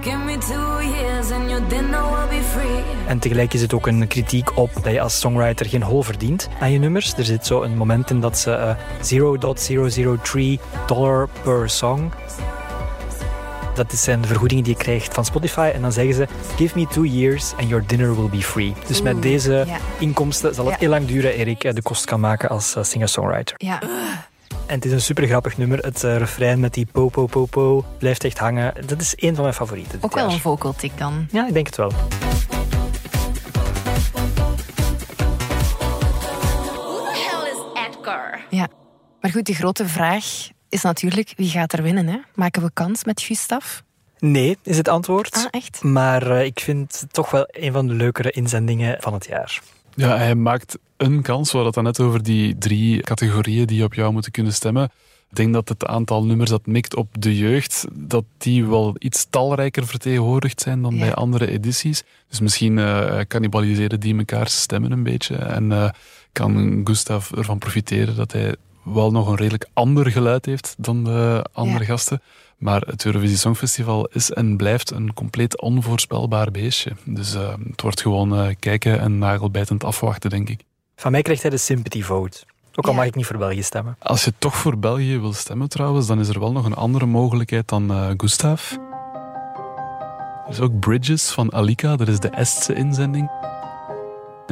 Give 0.00 0.18
me 0.24 0.38
two 0.38 0.80
years 0.96 1.30
and 1.30 1.50
your 1.50 1.68
dinner 1.68 2.00
will 2.02 2.38
be 2.38 2.42
free. 2.52 2.82
En 3.06 3.18
tegelijk 3.18 3.54
is 3.54 3.60
het 3.60 3.74
ook 3.74 3.86
een 3.86 4.06
kritiek 4.06 4.56
op 4.56 4.70
dat 4.82 4.92
je 4.92 5.00
als 5.00 5.20
songwriter 5.20 5.66
geen 5.66 5.82
hol 5.82 6.02
verdient 6.02 6.48
aan 6.60 6.72
je 6.72 6.78
nummers. 6.78 7.14
Er 7.16 7.24
zit 7.24 7.46
zo 7.46 7.62
een 7.62 7.76
moment 7.76 8.10
in 8.10 8.20
dat 8.20 8.38
ze 8.38 8.52
eh 8.52 8.74
0.003 9.00 10.60
dollar 10.86 11.28
per 11.42 11.70
song. 11.70 12.10
Dat 13.74 13.92
zijn 13.92 14.20
de 14.20 14.26
vergoedingen 14.26 14.64
die 14.64 14.72
je 14.76 14.78
krijgt 14.82 15.14
van 15.14 15.24
Spotify. 15.24 15.70
En 15.74 15.82
dan 15.82 15.92
zeggen 15.92 16.14
ze: 16.14 16.26
Give 16.56 16.78
me 16.78 16.86
two 16.86 17.04
years 17.04 17.52
and 17.58 17.68
your 17.68 17.86
dinner 17.86 18.16
will 18.16 18.28
be 18.28 18.42
free. 18.42 18.72
Dus 18.86 18.96
Oeh, 19.00 19.12
met 19.12 19.22
deze 19.22 19.64
ja. 19.66 19.76
inkomsten 19.98 20.54
zal 20.54 20.64
het 20.64 20.74
Ja. 20.74 20.80
heel 20.80 20.88
lang 20.88 21.06
duren 21.06 21.38
eer 21.38 21.48
ik 21.48 21.64
eh, 21.64 21.74
de 21.74 21.82
kost 21.82 22.04
kan 22.04 22.20
maken 22.20 22.48
als 22.48 22.76
eh, 22.76 22.82
singer-songwriter. 22.82 23.54
Ja. 23.58 23.80
En 24.66 24.74
het 24.74 24.84
is 24.84 24.92
een 24.92 25.00
super 25.00 25.26
grappig 25.26 25.58
nummer. 25.58 25.78
Het 25.78 26.04
eh, 26.04 26.16
refrein 26.16 26.60
met 26.60 26.74
die 26.74 26.86
po 26.92 27.08
po 27.08 27.26
po 27.26 27.44
po 27.46 27.84
blijft 27.98 28.24
echt 28.24 28.38
hangen. 28.38 28.74
Dat 28.86 29.00
is 29.00 29.12
een 29.16 29.34
van 29.34 29.42
mijn 29.42 29.54
favorieten. 29.56 29.98
Ook 30.02 30.14
wel 30.14 30.24
jaar. 30.24 30.32
een 30.32 30.40
vocal 30.40 30.72
tick 30.72 30.98
dan. 30.98 31.26
Ja, 31.30 31.46
ik 31.46 31.52
denk 31.54 31.66
het 31.66 31.76
wel. 31.76 31.90
Who 36.72 37.02
the 37.12 37.28
hell 37.30 37.50
is 37.52 37.86
Edgar? 37.88 38.40
Ja. 38.50 38.68
Maar 39.20 39.30
goed, 39.30 39.46
de 39.46 39.54
grote 39.54 39.88
vraag 39.88 40.24
is 40.72 40.82
natuurlijk 40.82 41.32
wie 41.36 41.48
gaat 41.48 41.72
er 41.72 41.82
winnen? 41.82 42.06
Hè? 42.06 42.18
Maken 42.34 42.62
we 42.62 42.70
kans 42.72 43.04
met 43.04 43.20
Gustav? 43.22 43.80
Nee, 44.18 44.56
is 44.62 44.76
het 44.76 44.88
antwoord. 44.88 45.34
Ah, 45.34 45.44
echt? 45.50 45.82
Maar 45.82 46.30
eh, 46.30 46.44
ik 46.44 46.60
vind 46.60 47.00
het 47.00 47.12
toch 47.12 47.30
wel 47.30 47.44
een 47.50 47.72
van 47.72 47.86
de 47.86 47.94
leukere 47.94 48.30
inzendingen 48.30 48.96
van 49.00 49.12
het 49.12 49.26
jaar. 49.26 49.60
Ja, 49.94 50.16
hij 50.16 50.34
maakt 50.34 50.78
een 50.96 51.22
kans. 51.22 51.52
We 51.52 51.58
hadden 51.58 51.64
het 51.66 51.74
dan 51.74 51.84
net 51.84 52.00
over 52.10 52.22
die 52.22 52.58
drie 52.58 53.00
categorieën 53.00 53.66
die 53.66 53.84
op 53.84 53.94
jou 53.94 54.12
moeten 54.12 54.32
kunnen 54.32 54.52
stemmen. 54.52 54.84
Ik 55.30 55.36
denk 55.36 55.52
dat 55.52 55.68
het 55.68 55.86
aantal 55.86 56.24
nummers 56.24 56.50
dat 56.50 56.66
mikt 56.66 56.94
op 56.96 57.08
de 57.18 57.36
jeugd, 57.36 57.84
dat 57.92 58.24
die 58.38 58.66
wel 58.66 58.94
iets 58.98 59.26
talrijker 59.30 59.86
vertegenwoordigd 59.86 60.60
zijn 60.60 60.82
dan 60.82 60.94
Ja. 60.94 61.00
bij 61.00 61.14
andere 61.14 61.50
edities. 61.50 62.02
Dus 62.28 62.40
misschien 62.40 62.78
eh 62.78 63.20
cannibaliseren 63.28 64.00
die 64.00 64.14
mekaars 64.14 64.60
stemmen 64.60 64.92
een 64.92 65.02
beetje. 65.02 65.36
En 65.36 65.72
eh, 65.72 65.90
kan 66.32 66.80
Gustav 66.84 67.30
ervan 67.32 67.58
profiteren 67.58 68.16
dat 68.16 68.32
hij 68.32 68.54
wel 68.84 69.10
nog 69.10 69.28
een 69.28 69.36
redelijk 69.36 69.66
ander 69.72 70.10
geluid 70.10 70.46
heeft 70.46 70.74
dan 70.78 71.04
de 71.04 71.44
andere 71.52 71.78
Ja. 71.78 71.84
gasten. 71.90 72.22
Maar 72.58 72.80
het 72.80 73.04
Eurovisie 73.04 73.36
Songfestival 73.36 74.06
is 74.06 74.30
en 74.30 74.56
blijft 74.56 74.90
een 74.90 75.14
compleet 75.14 75.60
onvoorspelbaar 75.60 76.50
beestje. 76.50 76.92
Dus 77.04 77.34
eh, 77.34 77.54
het 77.70 77.82
wordt 77.82 78.00
gewoon 78.00 78.36
eh, 78.36 78.54
kijken 78.58 79.00
en 79.00 79.18
nagelbijtend 79.18 79.84
afwachten, 79.84 80.30
denk 80.30 80.48
ik. 80.48 80.64
Van 80.96 81.10
mij 81.12 81.22
krijgt 81.22 81.42
hij 81.42 81.50
de 81.50 81.56
sympathy 81.56 82.02
vote. 82.02 82.38
Ook 82.74 82.84
al 82.86 82.90
Ja. 82.92 82.96
mag 82.98 83.06
ik 83.06 83.14
niet 83.14 83.26
voor 83.26 83.38
België 83.38 83.62
stemmen. 83.62 83.96
Als 83.98 84.24
je 84.24 84.32
toch 84.38 84.56
voor 84.56 84.78
België 84.78 85.18
wil 85.18 85.32
stemmen 85.32 85.68
trouwens, 85.68 86.06
dan 86.06 86.20
is 86.20 86.28
er 86.28 86.40
wel 86.40 86.52
nog 86.52 86.64
een 86.64 86.74
andere 86.74 87.06
mogelijkheid 87.06 87.68
dan 87.68 87.90
eh 87.90 88.10
Gustav. 88.16 88.72
Er 90.46 90.50
is 90.50 90.60
ook 90.60 90.78
Bridges 90.80 91.30
van 91.30 91.52
Alika, 91.52 91.96
dat 91.96 92.08
is 92.08 92.20
de 92.20 92.28
Estse 92.28 92.74
inzending. 92.74 93.30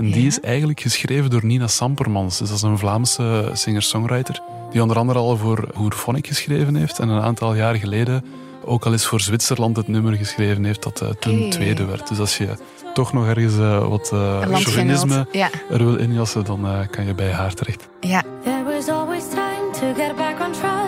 En 0.00 0.10
die 0.10 0.20
Ja. 0.20 0.26
is 0.26 0.40
eigenlijk 0.40 0.80
geschreven 0.80 1.30
door 1.30 1.44
Nina 1.44 1.66
Sampermans. 1.66 2.38
Dus 2.38 2.48
dat 2.48 2.56
is 2.56 2.62
een 2.62 2.78
Vlaamse 2.78 3.50
singer-songwriter. 3.52 4.42
Die 4.70 4.82
onder 4.82 4.98
andere 4.98 5.18
al 5.18 5.36
voor 5.36 5.68
Hoerphonic 5.74 6.26
geschreven 6.26 6.74
heeft. 6.74 6.98
En 6.98 7.08
een 7.08 7.22
aantal 7.22 7.54
jaar 7.54 7.74
geleden 7.74 8.24
ook 8.64 8.84
al 8.86 8.92
eens 8.92 9.06
voor 9.06 9.20
Zwitserland 9.20 9.76
het 9.76 9.88
nummer 9.88 10.12
geschreven 10.16 10.64
heeft 10.64 10.82
dat 10.82 11.00
eh, 11.00 11.08
toen 11.08 11.50
tweede 11.50 11.84
werd. 11.84 12.08
Dus 12.08 12.18
als 12.18 12.38
je 12.38 12.48
toch 12.94 13.12
nog 13.12 13.26
ergens 13.26 13.58
eh, 13.58 13.88
wat 13.88 14.10
eh 14.12 14.40
chauvinisme 14.40 15.26
Ja. 15.32 15.48
er 15.70 15.84
wil 15.84 15.96
injassen, 15.96 16.44
dan 16.44 16.66
eh, 16.66 16.78
kan 16.90 17.06
je 17.06 17.14
bij 17.14 17.32
haar 17.32 17.54
terecht. 17.54 17.88
Ja. 18.00 18.22
There 18.44 18.64
was 18.64 18.88
always 18.88 19.28
time 19.28 19.70
to 19.72 20.02
get 20.02 20.16
back 20.16 20.40
on 20.46 20.52
track. 20.52 20.79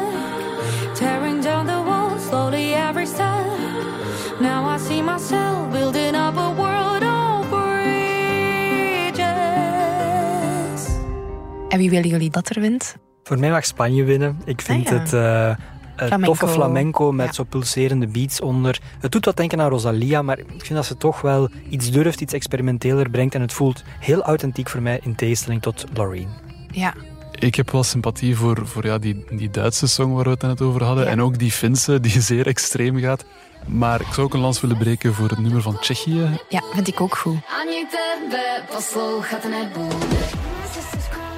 En 11.72 11.78
wie 11.78 11.90
willen 11.90 12.08
jullie 12.08 12.30
dat 12.30 12.48
er 12.48 12.60
wint? 12.60 12.96
Voor 13.22 13.38
mij 13.38 13.50
mag 13.50 13.64
Spanje 13.64 14.04
winnen. 14.04 14.40
Ik 14.44 14.60
vind 14.60 14.86
Ah, 14.86 14.92
ja. 14.92 14.98
het... 14.98 15.58
Flamenco. 15.96 16.24
toffe 16.34 16.48
flamenco 16.48 17.12
met 17.12 17.34
zo 17.34 17.44
pulserende 17.44 18.06
beats 18.06 18.40
onder. 18.40 18.80
Het 19.00 19.12
doet 19.12 19.24
wat 19.24 19.36
denken 19.36 19.60
aan 19.60 19.68
Rosalia, 19.68 20.22
maar 20.22 20.38
ik 20.38 20.46
vind 20.48 20.74
dat 20.74 20.86
ze 20.86 20.96
toch 20.96 21.20
wel 21.20 21.48
iets 21.68 21.90
durft, 21.90 22.20
iets 22.20 22.32
experimenteler 22.32 23.10
brengt. 23.10 23.34
En 23.34 23.40
het 23.40 23.52
voelt 23.52 23.82
heel 23.98 24.22
authentiek 24.22 24.68
voor 24.68 24.82
mij 24.82 25.00
in 25.02 25.14
tegenstelling 25.14 25.62
tot 25.62 25.84
Loreen. 25.94 26.28
Ja. 26.70 26.94
Ik 27.38 27.54
heb 27.54 27.70
wel 27.70 27.82
sympathie 27.82 28.36
voor, 28.36 28.66
voor 28.66 28.86
ja, 28.86 28.98
die, 28.98 29.24
die 29.30 29.50
Duitse 29.50 29.86
song 29.86 30.12
waar 30.12 30.24
we 30.24 30.30
het 30.30 30.42
net 30.42 30.60
over 30.60 30.82
hadden. 30.84 31.06
En 31.06 31.22
ook 31.22 31.38
die 31.38 31.52
Finse, 31.52 32.00
die 32.00 32.20
zeer 32.30 32.46
extreem 32.46 32.98
gaat. 32.98 33.24
Maar 33.66 34.00
ik 34.00 34.06
zou 34.12 34.26
ook 34.26 34.34
een 34.34 34.40
lans 34.40 34.60
willen 34.60 34.78
breken 34.78 35.14
voor 35.14 35.28
het 35.28 35.38
nummer 35.38 35.62
van 35.62 35.78
Tsjechië. 35.80 36.28
Ja, 36.48 36.62
vind 36.74 36.88
ik 36.88 37.00
ook 37.00 37.16
goed. 37.16 37.36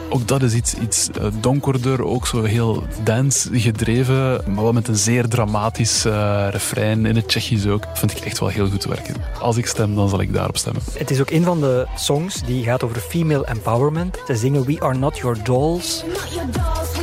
Ook 0.08 0.28
dat 0.28 0.42
is 0.42 0.54
iets, 0.54 0.74
iets 0.74 1.10
eh, 1.10 1.26
donkerder, 1.40 2.04
ook 2.04 2.26
zo 2.26 2.42
heel 2.42 2.82
dance 3.02 3.48
gedreven, 3.52 4.52
maar 4.54 4.62
wel 4.62 4.72
met 4.72 4.88
een 4.88 4.96
zeer 4.96 5.28
dramatisch 5.28 6.04
eh, 6.04 6.46
refrein 6.50 7.06
in 7.06 7.16
het 7.16 7.28
Tsjechisch 7.28 7.66
ook. 7.66 7.84
Vind 7.94 8.16
ik 8.16 8.24
echt 8.24 8.38
wel 8.38 8.48
heel 8.48 8.68
goed 8.68 8.84
werken. 8.84 9.14
Als 9.40 9.56
ik 9.56 9.66
stem, 9.66 9.94
dan 9.94 10.08
zal 10.08 10.20
ik 10.20 10.32
daarop 10.32 10.56
stemmen. 10.56 10.82
Het 10.98 11.10
is 11.10 11.20
ook 11.20 11.30
een 11.30 11.44
van 11.44 11.60
de 11.60 11.86
songs 11.96 12.42
die 12.42 12.64
gaat 12.64 12.82
over 12.82 12.96
female 12.96 13.46
empowerment. 13.46 14.18
Ze 14.26 14.36
zingen 14.36 14.64
We 14.64 14.80
Are 14.80 14.98
Not 14.98 15.18
Your 15.18 15.42
Dolls. 15.42 16.04
Not 16.06 16.32
your 16.32 16.50
dolls, 16.50 16.93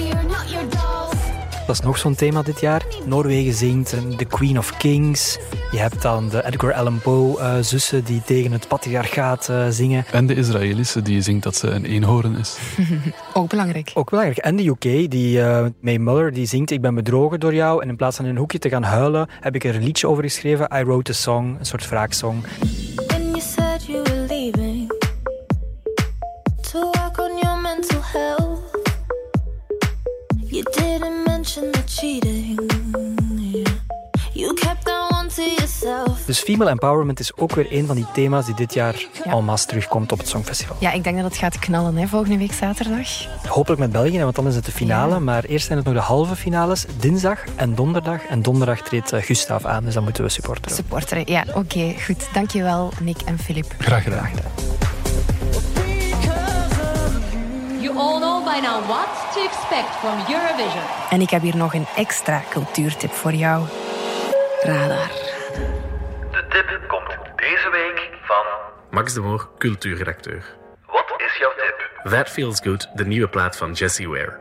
Dat 1.67 1.79
is 1.79 1.85
nog 1.85 1.97
zo'n 1.97 2.15
thema 2.15 2.41
dit 2.41 2.59
jaar. 2.59 2.85
Noorwegen 3.05 3.53
zingt 3.53 3.89
The 4.17 4.25
Queen 4.25 4.57
of 4.57 4.77
Kings. 4.77 5.37
Je 5.71 5.77
hebt 5.77 6.01
dan 6.01 6.29
de 6.29 6.45
Edgar 6.45 6.73
Allan 6.73 6.99
Poe 6.99 7.39
eh, 7.39 7.55
zussen 7.61 8.03
die 8.03 8.21
tegen 8.25 8.51
het 8.51 8.67
patriarchaat 8.67 9.49
eh, 9.49 9.65
zingen. 9.69 10.05
En 10.11 10.27
de 10.27 10.35
Israëlische 10.35 11.01
die 11.01 11.21
zingt 11.21 11.43
dat 11.43 11.55
ze 11.55 11.67
een 11.67 11.85
eenhoorn 11.85 12.37
is. 12.37 12.57
Ook 13.33 13.49
belangrijk. 13.49 13.91
Ook 13.93 14.09
belangrijk. 14.09 14.37
En 14.37 14.55
de 14.55 14.67
UK, 14.67 15.11
die 15.11 15.41
eh, 15.41 15.65
May 15.79 15.97
Muller, 15.97 16.33
die 16.33 16.45
zingt 16.45 16.71
Ik 16.71 16.81
ben 16.81 16.95
bedrogen 16.95 17.39
door 17.39 17.53
jou. 17.53 17.81
En 17.81 17.89
in 17.89 17.95
plaats 17.95 18.15
van 18.15 18.25
in 18.25 18.31
een 18.31 18.37
hoekje 18.37 18.59
te 18.59 18.69
gaan 18.69 18.83
huilen, 18.83 19.27
heb 19.39 19.55
ik 19.55 19.63
er 19.63 19.75
een 19.75 19.83
liedje 19.83 20.07
over 20.07 20.23
geschreven. 20.23 20.69
I 20.75 20.83
wrote 20.83 21.11
a 21.11 21.15
song, 21.15 21.55
een 21.59 21.65
soort 21.65 21.89
wraaksong. 21.89 22.43
Dus 36.25 36.39
female 36.39 36.69
empowerment 36.69 37.19
is 37.19 37.35
ook 37.37 37.55
weer 37.55 37.67
een 37.69 37.85
van 37.85 37.95
die 37.95 38.05
thema's 38.13 38.45
die 38.45 38.55
dit 38.55 38.73
jaar 38.73 39.05
Ja. 39.23 39.39
masse 39.41 39.67
terugkomt 39.67 40.11
op 40.11 40.17
het 40.17 40.27
Songfestival. 40.27 40.75
Ja, 40.79 40.91
ik 40.91 41.03
denk 41.03 41.15
dat 41.15 41.25
het 41.25 41.37
gaat 41.37 41.59
knallen 41.59 41.95
hè, 41.95 42.07
volgende 42.07 42.37
week 42.37 42.53
zaterdag. 42.53 43.07
Hopelijk 43.47 43.81
met 43.81 43.91
België, 43.91 44.19
want 44.23 44.35
dan 44.35 44.47
is 44.47 44.55
het 44.55 44.65
de 44.65 44.71
finale. 44.71 45.13
Ja. 45.13 45.19
Maar 45.19 45.43
eerst 45.43 45.65
zijn 45.65 45.77
het 45.77 45.87
nog 45.87 45.95
de 45.95 46.01
halve 46.01 46.35
finales, 46.35 46.85
dinsdag 46.99 47.43
en 47.55 47.75
donderdag. 47.75 48.25
En 48.25 48.41
donderdag 48.41 48.81
treedt 48.81 49.11
eh, 49.11 49.21
Gustav 49.21 49.65
aan, 49.65 49.83
dus 49.83 49.93
dan 49.93 50.03
moeten 50.03 50.23
we 50.23 50.29
supporteren. 50.29 50.75
Supporteren. 50.75 51.23
Ja, 51.25 51.45
oké, 51.53 51.93
goed. 52.05 52.27
Dankjewel, 52.33 52.91
Nick 52.99 53.21
en 53.21 53.39
Filip. 53.39 53.73
Graag 53.77 54.03
gedaan. 54.03 54.29
You 57.81 57.97
all 57.97 58.30
know 58.43 58.53
by 58.53 58.59
now 58.59 58.87
what 58.87 59.33
to 59.33 59.39
expect 59.43 59.89
from 59.99 60.17
Eurovision. 60.19 60.83
En 61.09 61.21
ik 61.21 61.29
heb 61.29 61.41
hier 61.41 61.57
nog 61.57 61.73
een 61.73 61.85
extra 61.95 62.43
cultuurtip 62.49 63.11
voor 63.11 63.33
jou. 63.33 63.67
Radar. 64.61 65.07
De 66.31 66.45
tip 66.49 66.83
komt 66.87 67.17
deze 67.35 67.69
week 67.71 68.09
van... 68.23 68.45
Max 68.89 69.13
de 69.13 69.21
Moor, 69.21 69.49
cultuurredacteur. 69.57 70.43
Wat 70.85 71.13
is 71.17 71.37
jouw 71.37 71.51
tip? 71.57 72.11
That 72.11 72.29
Feels 72.29 72.59
Good, 72.63 72.89
de 72.93 73.05
nieuwe 73.05 73.27
plaat 73.27 73.57
van 73.57 73.71
Jessie 73.71 74.09
Ware. 74.09 74.37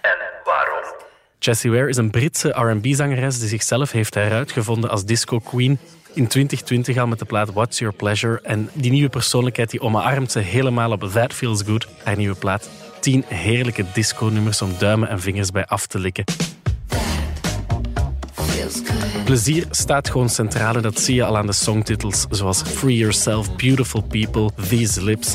En 0.00 0.16
waarom? 0.44 0.84
Jessie 1.38 1.70
Ware 1.70 1.88
is 1.88 1.96
een 1.96 2.10
Britse 2.10 2.48
R&B-zangeres 2.48 3.38
die 3.38 3.48
zichzelf 3.48 3.90
heeft 3.90 4.14
heruitgevonden 4.14 4.90
als 4.90 5.04
disco 5.04 5.38
queen. 5.38 5.78
In 6.14 6.26
2020 6.26 6.96
al 6.96 7.06
met 7.06 7.18
de 7.18 7.24
plaat 7.24 7.52
What's 7.52 7.78
Your 7.78 7.94
Pleasure. 7.94 8.40
En 8.42 8.70
die 8.72 8.90
nieuwe 8.90 9.08
persoonlijkheid 9.08 9.70
die 9.70 9.80
omarmt 9.80 10.32
ze 10.32 10.38
helemaal 10.38 10.90
op 10.90 11.10
That 11.12 11.32
Feels 11.32 11.62
Good, 11.62 11.86
haar 12.04 12.16
nieuwe 12.16 12.34
plaat. 12.34 12.70
Tien 13.00 13.24
heerlijke 13.28 13.84
disco-nummers 13.92 14.62
om 14.62 14.74
duimen 14.78 15.08
en 15.08 15.20
vingers 15.20 15.50
bij 15.50 15.66
af 15.66 15.86
te 15.86 15.98
likken. 15.98 16.24
Plezier 19.24 19.66
staat 19.70 20.10
gewoon 20.10 20.28
centraal 20.28 20.74
en 20.74 20.82
dat 20.82 21.00
zie 21.00 21.14
je 21.14 21.24
al 21.24 21.36
aan 21.36 21.46
de 21.46 21.52
songtitels 21.52 22.26
zoals 22.30 22.62
Free 22.62 22.96
Yourself, 22.96 23.56
Beautiful 23.56 24.02
People, 24.02 24.50
These 24.68 25.04
Lips. 25.04 25.34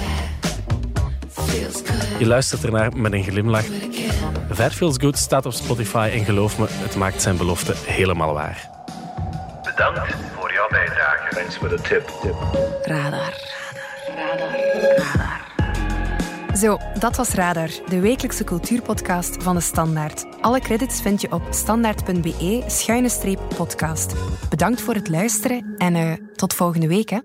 Je 2.20 2.26
luistert 2.26 2.64
ernaar 2.64 2.98
met 2.98 3.14
een 3.14 3.24
glimlach. 3.24 3.66
That 4.56 4.74
Feels 4.74 4.96
Good 4.98 5.18
staat 5.18 5.46
op 5.46 5.54
Spotify 5.54 6.10
en 6.14 6.26
geloof 6.26 6.60
me, 6.60 6.66
het 6.70 6.96
maakt 6.96 7.22
zijn 7.22 7.38
belofte 7.38 7.74
helemaal 7.86 8.34
waar. 8.34 8.70
Bedankt 9.64 10.16
voor 10.68 10.78
jouw 10.78 10.86
bijdrage. 10.86 11.36
Thanks 11.36 11.56
for 11.56 11.70
the 11.70 11.82
tip. 11.82 12.10
Radar. 12.82 13.34
Zo, 16.56 16.78
dat 17.00 17.16
was 17.16 17.30
Radar, 17.30 17.70
de 17.88 18.00
wekelijkse 18.00 18.44
cultuurpodcast 18.44 19.44
van 19.44 19.56
de 19.56 19.62
Standaard. 19.62 20.26
Alle 20.42 20.60
credits 20.60 21.02
vind 21.02 21.22
je 21.22 21.32
op 21.32 21.42
standaard.be-podcast. 21.50 24.14
Bedankt 24.50 24.82
voor 24.82 24.94
het 24.94 25.10
luisteren 25.10 25.76
en 25.78 25.96
eh, 25.96 26.14
tot 26.36 26.54
volgende 26.54 26.88
week. 26.88 27.10
Hè. 27.10 27.20